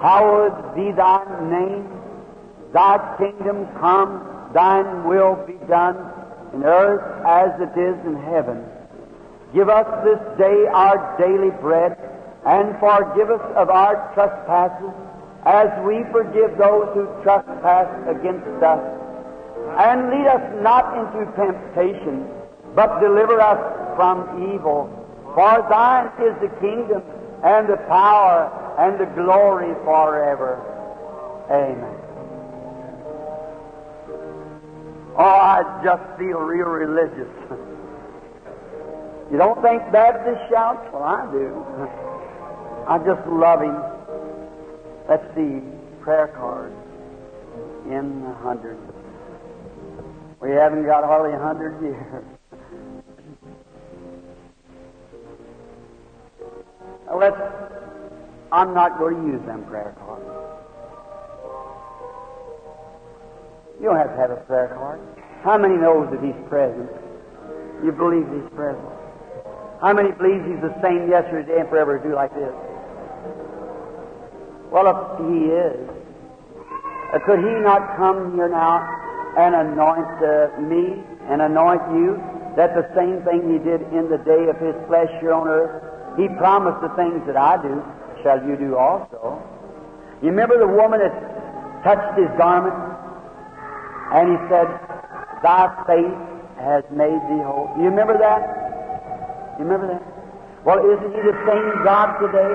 [0.00, 1.88] hallowed be thy name.
[2.72, 5.96] Thy kingdom come, thine will be done
[6.54, 8.64] in earth as it is in heaven.
[9.52, 11.98] Give us this day our daily bread,
[12.46, 14.94] and forgive us of our trespasses,
[15.44, 18.82] as we forgive those who trespass against us.
[19.78, 22.26] And lead us not into temptation,
[22.74, 24.88] but deliver us from evil.
[25.34, 27.02] For thine is the kingdom
[27.44, 30.58] and the power and the glory forever.
[31.50, 31.96] Amen.
[35.16, 37.28] Oh, I just feel real religious.
[39.30, 40.88] you don't think Baptist shouts?
[40.92, 41.64] Well, I do.
[42.88, 43.76] I just love him.
[45.08, 45.60] Let's see,
[46.00, 46.72] prayer card
[47.86, 48.78] in the hundred.
[50.40, 52.24] We haven't got hardly a hundred years.
[57.18, 57.36] Let's.
[58.52, 60.26] I'm not going to use them prayer cards.
[63.80, 65.00] You don't have to have a prayer card.
[65.42, 66.90] How many knows that He's present?
[67.82, 68.84] You believe He's present.
[69.80, 72.52] How many believes He's the same yesterday and forever do like this?
[74.68, 75.80] Well, if He is,
[77.14, 78.84] uh, could He not come here now
[79.38, 81.00] and anoint uh, me
[81.30, 82.20] and anoint you?
[82.56, 85.89] That the same thing He did in the day of His flesh here on earth.
[86.16, 87.82] He promised the things that I do,
[88.22, 89.38] shall you do also.
[90.22, 91.14] You remember the woman that
[91.84, 92.74] touched His garment?
[94.10, 94.66] And he said,
[95.42, 96.18] Thy faith
[96.58, 97.70] has made thee whole.
[97.76, 98.42] Do you remember that?
[99.56, 100.02] You remember that?
[100.66, 102.52] Well, isn't he the same God today?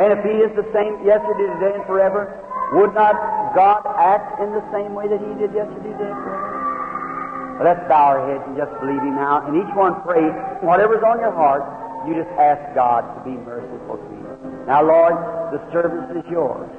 [0.00, 2.30] And if he is the same yesterday, today, and forever,
[2.72, 3.16] would not
[3.58, 7.60] God act in the same way that he did yesterday, today, and forever?
[7.64, 9.44] Let's bow our heads and just believe him now.
[9.44, 10.28] And each one pray,
[10.62, 11.64] whatever's on your heart,
[12.06, 14.64] you just ask God to be merciful to you.
[14.66, 15.14] Now, Lord,
[15.52, 16.70] the service is yours.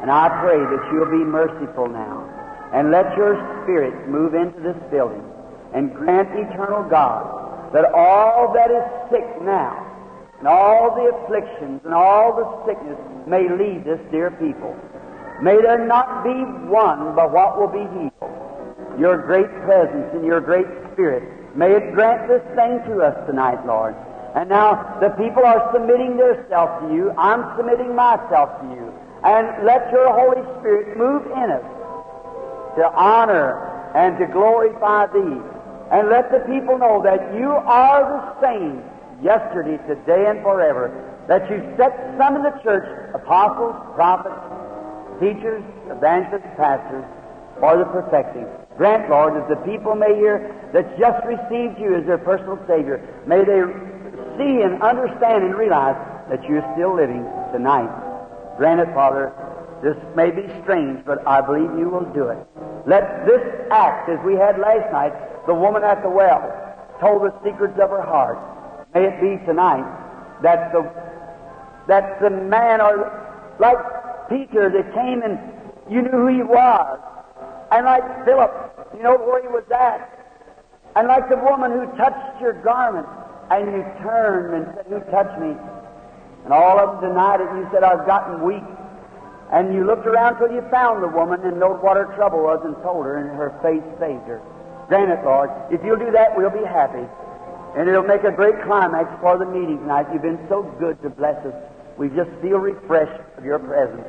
[0.00, 2.28] And I pray that you'll be merciful now.
[2.74, 5.22] And let your Spirit move into this building
[5.72, 9.80] and grant eternal God that all that is sick now
[10.38, 14.76] and all the afflictions and all the sickness may leave this dear people.
[15.42, 16.36] May there not be
[16.68, 19.00] one but what will be healed.
[19.00, 23.64] Your great presence and your great Spirit, may it grant this thing to us tonight,
[23.66, 23.96] Lord.
[24.34, 27.12] And now the people are submitting themselves to you.
[27.16, 28.92] I'm submitting myself to you.
[29.22, 31.64] And let your Holy Spirit move in us
[32.76, 35.40] to honor and to glorify Thee.
[35.92, 38.82] And let the people know that you are the same
[39.22, 40.90] yesterday, today, and forever.
[41.28, 42.84] That you set some in the church,
[43.14, 44.34] apostles, prophets,
[45.20, 47.04] teachers, evangelists, pastors,
[47.60, 48.46] for the perfecting.
[48.76, 52.98] Grant, Lord, that the people may hear that just received you as their personal Savior.
[53.26, 53.62] May they
[54.36, 55.96] see and understand and realize
[56.30, 57.90] that you're still living tonight.
[58.56, 59.32] Grant it, Father,
[59.82, 62.38] this may be strange, but I believe you will do it.
[62.86, 65.12] Let this act, as we had last night,
[65.46, 66.40] the woman at the well
[67.00, 68.38] told the secrets of her heart.
[68.94, 69.84] May it be tonight
[70.42, 70.82] that the
[71.86, 73.12] that the man or
[73.58, 73.76] like
[74.28, 75.38] Peter that came and
[75.90, 76.98] you knew who he was,
[77.70, 78.52] and like Philip,
[78.96, 80.08] you know where he was at,
[80.96, 83.06] and like the woman who touched your garment,
[83.50, 85.56] and you turned and said, "Who touched me?"
[86.44, 87.48] And all of them denied it.
[87.48, 88.64] And you said, "I've gotten weak."
[89.52, 92.64] And you looked around till you found the woman and knowed what her trouble was
[92.64, 94.40] and told her, and her faith saved her.
[94.88, 95.50] Grant it, Lord.
[95.70, 97.06] If you'll do that, we'll be happy.
[97.76, 100.06] And it'll make a great climax for the meeting tonight.
[100.12, 101.54] You've been so good to bless us.
[101.96, 104.06] We just feel refreshed of your presence.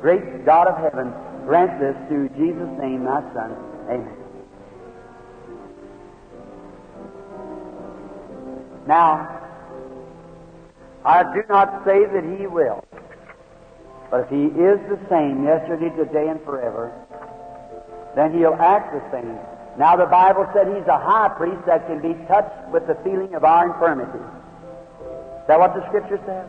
[0.00, 1.12] Great God of heaven,
[1.46, 3.56] grant this through Jesus' name, thy Son.
[3.88, 4.21] Amen.
[8.86, 9.40] Now,
[11.04, 12.84] I do not say that he will.
[14.10, 16.92] But if he is the same yesterday, today, and forever,
[18.14, 19.38] then he'll act the same.
[19.78, 23.34] Now the Bible said he's a high priest that can be touched with the feeling
[23.34, 24.20] of our infirmity.
[24.20, 26.46] Is that what the Scripture says?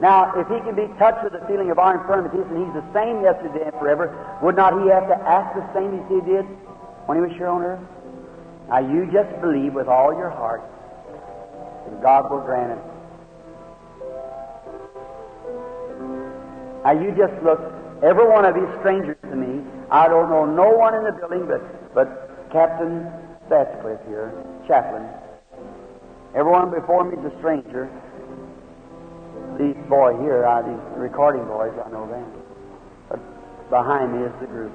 [0.00, 2.84] Now, if he can be touched with the feeling of our infirmities, and he's the
[2.92, 4.12] same yesterday and forever,
[4.42, 6.44] would not he have to act the same as he did
[7.04, 7.84] when he was here on earth?
[8.68, 10.62] Now, you just believe with all your heart,
[12.02, 12.84] God will grant it.
[16.84, 17.60] Now you just look,
[18.02, 19.62] every one of you strangers to me.
[19.90, 23.04] I don't know no one in the building but, but Captain
[23.50, 24.32] Batcliffe here,
[24.66, 25.06] chaplain.
[26.34, 27.90] Everyone before me is a stranger.
[29.58, 32.24] These boy here, uh, these recording boys, I know them.
[33.10, 33.20] But
[33.68, 34.72] behind me is the group.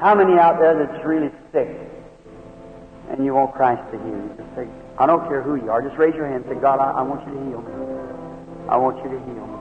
[0.00, 1.70] How many out there that's really sick
[3.10, 4.34] and you want Christ to heal you?
[4.36, 4.68] Just say,
[4.98, 5.82] I don't care who you are.
[5.82, 7.72] Just raise your hand and say, God, I, I want you to heal me.
[8.68, 9.58] I want you to heal me.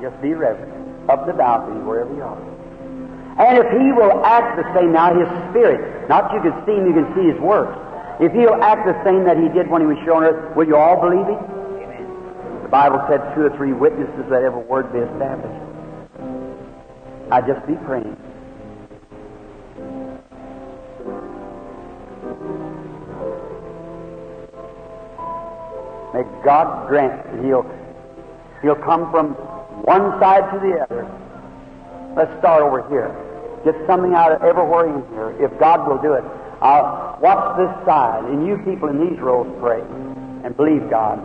[0.00, 1.10] Just be reverent.
[1.10, 2.40] Up the balcony, wherever you are.
[3.38, 6.86] And if he will act the same now, his spirit, not you can see him,
[6.88, 7.76] you can see his works.
[8.18, 10.76] If he'll act the same that he did when he was shown earth, will you
[10.76, 11.36] all believe him?
[11.84, 12.08] Amen.
[12.62, 15.60] The Bible said two or three witnesses let every word be established.
[17.30, 18.16] I just be praying.
[26.16, 27.68] May God grant that He'll
[28.62, 29.34] He'll come from
[29.84, 31.04] one side to the other.
[32.16, 33.12] Let's start over here.
[33.66, 35.36] Get something out of everywhere in here.
[35.44, 36.24] If God will do it,
[36.62, 39.82] I'll watch this side, and you people in these rows pray
[40.42, 41.20] and believe God.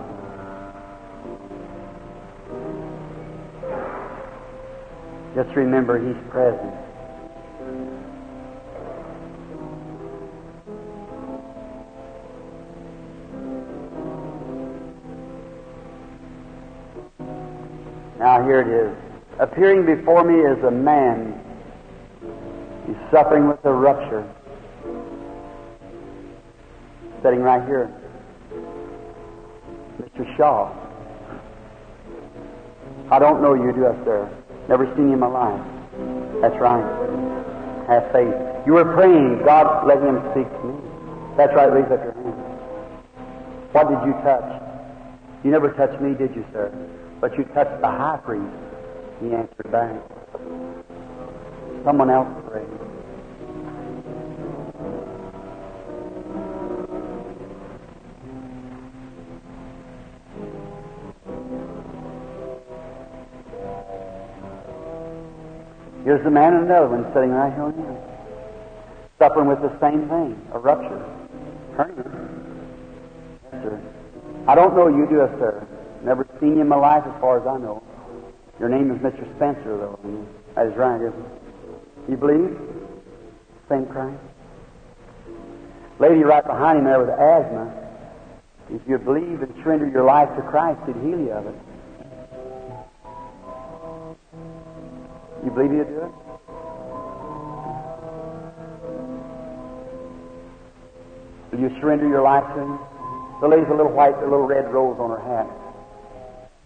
[5.34, 6.81] Just remember He's present.
[18.22, 18.96] Now here it is.
[19.40, 21.34] Appearing before me is a man.
[22.86, 24.24] He's suffering with a rupture.
[27.24, 27.90] Sitting right here.
[30.00, 30.38] Mr.
[30.38, 30.72] Shaw.
[33.10, 34.30] I don't know you, do I, sir?
[34.70, 35.66] Never seen you in my life.
[36.44, 36.86] That's right.
[37.88, 38.36] Have faith.
[38.68, 40.80] You were praying, God, let him speak to me.
[41.38, 42.38] That's right, raise up your hand.
[43.74, 44.62] What did you touch?
[45.44, 46.72] You never touched me, did you, sir?
[47.22, 48.44] But you touched the high priest.
[49.22, 49.96] He answered back.
[51.86, 52.66] Someone else prayed.
[66.04, 67.98] Here's the man and another one sitting right here.
[69.20, 71.06] Suffering with the same thing, a rupture.
[71.78, 72.04] Hernia.
[73.54, 73.82] Yes, sir.
[74.48, 75.68] I don't know you, do sir?
[76.04, 77.84] Never seen you in my life as far as I know.
[78.60, 79.24] Your name is Mr.
[79.36, 80.00] Spencer, though.
[80.56, 81.42] That is right, isn't it?
[82.10, 82.58] You believe?
[83.70, 84.20] Same Christ?
[86.00, 87.78] Lady right behind him there with asthma.
[88.72, 91.56] If you believe and surrender your life to Christ, He'd heal you of it.
[95.44, 96.12] You believe He'll do it?
[101.52, 102.80] Will you surrender your life to Him?
[103.42, 105.48] The lady's a little white, a little red rose on her hat.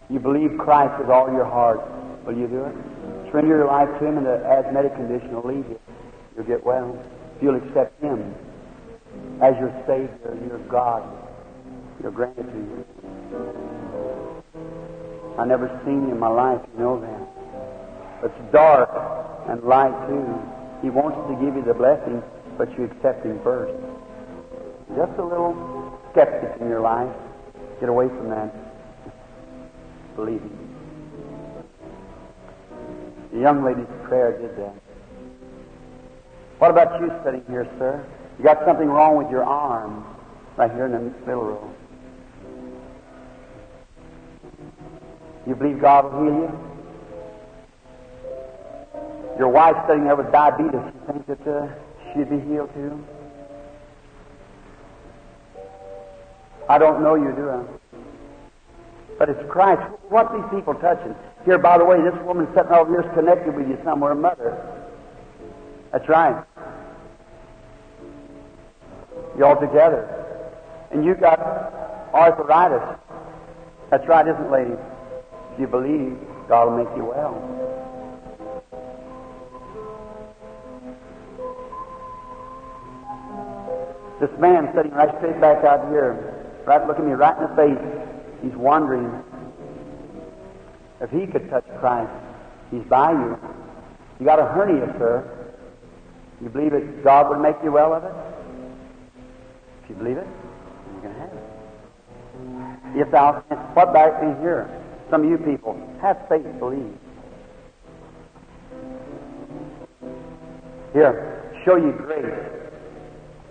[0.09, 1.81] You believe Christ with all your heart.
[2.25, 2.75] Will you do it?
[3.31, 5.79] Surrender your life to Him, and the asthmatic condition will leave you.
[6.35, 6.97] You'll get well.
[7.35, 8.33] If you'll accept Him
[9.41, 11.03] as your Savior and your God,
[12.01, 12.85] He'll grant it to you.
[15.37, 18.29] I never seen in my life, you know that.
[18.29, 18.89] It's dark
[19.49, 20.25] and light too.
[20.81, 22.21] He wants to give you the blessing,
[22.57, 23.73] but you accept Him first.
[24.95, 27.13] Just a little skeptic in your life.
[27.79, 28.74] Get away from that.
[30.15, 30.75] Believe Him.
[33.33, 34.75] The young lady's prayer did that.
[36.59, 38.05] What about you sitting here, sir?
[38.37, 40.05] You got something wrong with your arm
[40.55, 41.73] right here in the middle row.
[45.45, 46.59] You believe God will heal you?
[49.37, 51.67] Your wife sitting there with diabetes, you think that uh,
[52.13, 53.03] she'd be healed too?
[56.69, 57.63] I don't know you, do I?
[59.25, 59.81] But it's Christ.
[60.09, 61.15] What these people touching?
[61.45, 64.55] Here, by the way, this woman sitting over here is connected with you somewhere, mother.
[65.91, 66.45] That's right.
[69.35, 70.07] You're all together.
[70.91, 71.39] And you got
[72.13, 72.99] arthritis.
[73.89, 74.75] That's right, isn't it, lady?
[75.53, 77.33] If you believe, God will make you well.
[84.21, 88.04] This man sitting right straight back out here, right looking me right in the face,
[88.45, 89.11] he's wondering
[91.01, 92.11] if he could touch Christ.
[92.71, 93.37] He's by you.
[94.19, 95.55] You got a hernia, sir.
[96.41, 98.13] You believe that God would make you well of it?
[99.83, 100.27] If you believe it,
[100.93, 103.01] you're going to have it.
[103.01, 103.43] If thou
[103.73, 104.69] what back in here?
[105.09, 106.97] Some of you people have faith, believe.
[110.93, 112.25] Here, show you grace.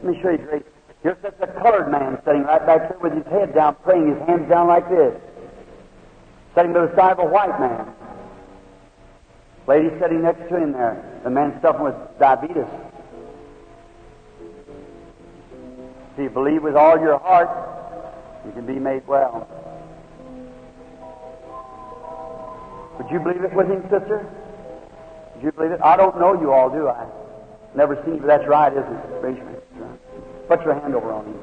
[0.03, 0.63] Let me show you grace.
[1.05, 4.49] Just a colored man sitting right back here with his head down, praying, his hands
[4.49, 5.15] down like this.
[6.55, 7.93] Sitting by the side of a white man.
[9.67, 11.21] Lady sitting next to him there.
[11.23, 12.65] The man suffering with diabetes.
[16.13, 17.51] If you believe with all your heart,
[18.47, 19.47] you can be made well.
[22.99, 24.27] Would you believe it with him, sister?
[25.35, 25.81] Would you believe it?
[25.83, 27.07] I don't know you all, do I?
[27.75, 29.23] Never seen you, but that's right, isn't it?
[29.23, 29.64] Raise your hand.
[30.49, 31.39] Put your hand over on him.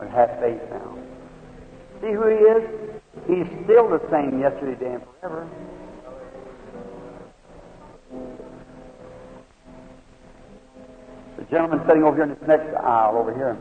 [0.00, 0.98] And have faith now.
[2.00, 2.92] See who he is?
[3.28, 5.48] He's still the same yesterday, today, and forever.
[11.36, 13.56] The gentleman sitting over here in this next aisle over here.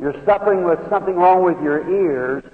[0.00, 2.44] You're suffering with something wrong with your ears,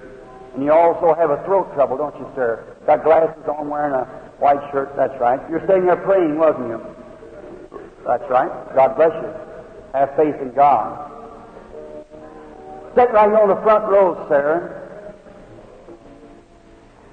[0.55, 2.77] And you also have a throat trouble, don't you, sir?
[2.87, 4.05] Got glasses on, wearing a
[4.39, 4.95] white shirt.
[4.97, 5.41] That's right.
[5.51, 6.81] You're sitting there praying, wasn't you?
[8.07, 8.51] That's right.
[8.75, 9.44] God bless you.
[9.95, 11.11] Have faith in God.
[12.97, 14.81] Sit right here on the front row, sir.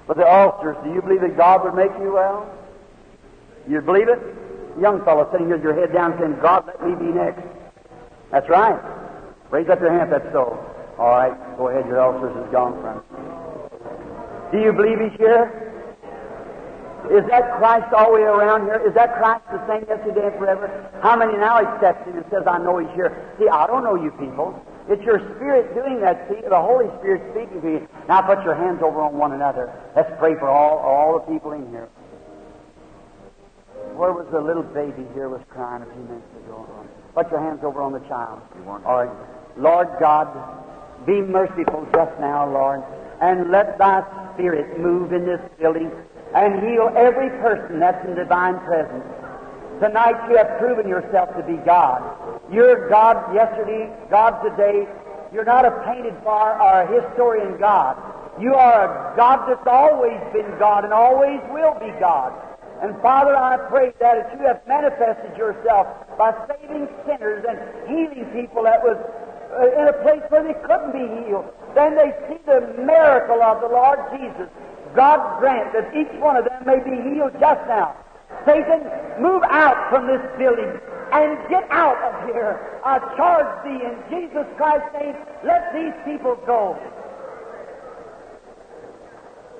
[0.06, 2.52] For the altars, do you believe that God would make you well?
[3.68, 4.18] You believe it?
[4.80, 7.42] Young fellow sitting here with your head down saying, God, let me be next.
[8.32, 8.80] That's right.
[9.50, 10.58] Raise up your hand if that's so.
[10.98, 11.86] All right, go ahead.
[11.86, 13.02] Your ulcers is gone from.
[14.50, 15.71] Do you believe He's here?
[17.10, 18.78] Is that Christ all the way around here?
[18.86, 20.70] Is that Christ the same yesterday and forever?
[21.02, 23.10] How many now accept Him and says, I know He's here?
[23.38, 24.54] See, I don't know you people.
[24.88, 26.28] It's your Spirit doing that.
[26.28, 27.88] See, the Holy Spirit speaking to you.
[28.08, 29.72] Now put your hands over on one another.
[29.96, 31.88] Let's pray for all, all the people in here.
[33.94, 36.66] Where was the little baby here was crying a few minutes ago?
[37.14, 38.40] Put your hands over on the child.
[38.86, 39.10] All right.
[39.56, 40.28] Lord God,
[41.04, 42.82] be merciful just now, Lord,
[43.20, 44.02] and let thy
[44.34, 45.90] spirit move in this building
[46.34, 49.04] and heal every person that's in divine presence.
[49.80, 52.00] Tonight you have proven yourself to be God.
[52.52, 54.86] You're God yesterday, God today.
[55.32, 57.96] You're not a painted bar or a historian God.
[58.40, 62.32] You are a God that's always been God and always will be God.
[62.82, 65.86] And Father, I pray that as you have manifested yourself
[66.18, 68.98] by saving sinners and healing people that was
[69.54, 73.60] uh, in a place where they couldn't be healed, then they see the miracle of
[73.60, 74.48] the Lord Jesus.
[74.94, 77.96] God grant that each one of them may be healed just now.
[78.44, 78.82] Satan,
[79.20, 80.72] move out from this building
[81.12, 82.80] and get out of here.
[82.84, 86.78] I charge thee in Jesus Christ's name, let these people go.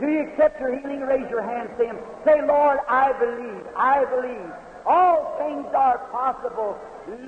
[0.00, 1.00] Do you accept your healing?
[1.00, 1.94] Raise your hand to.
[2.24, 3.62] Say, Lord, I believe.
[3.76, 4.50] I believe.
[4.84, 6.76] All things are possible.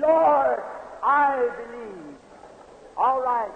[0.01, 0.59] Lord,
[1.01, 2.15] I believe.
[2.97, 3.51] All right.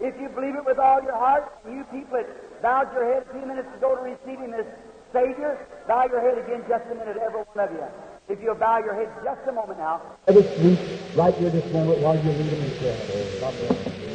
[0.00, 2.24] If you believe it with all your heart, you people
[2.64, 4.64] bowed your head a few minutes ago to receive Him as
[5.12, 7.84] Savior, bow your head again just a minute, every one of you.
[8.26, 10.00] If you'll bow your head just a moment now.
[10.26, 10.48] Let us
[11.14, 12.96] right here this moment while you lead them in prayer.
[13.38, 14.13] God bless.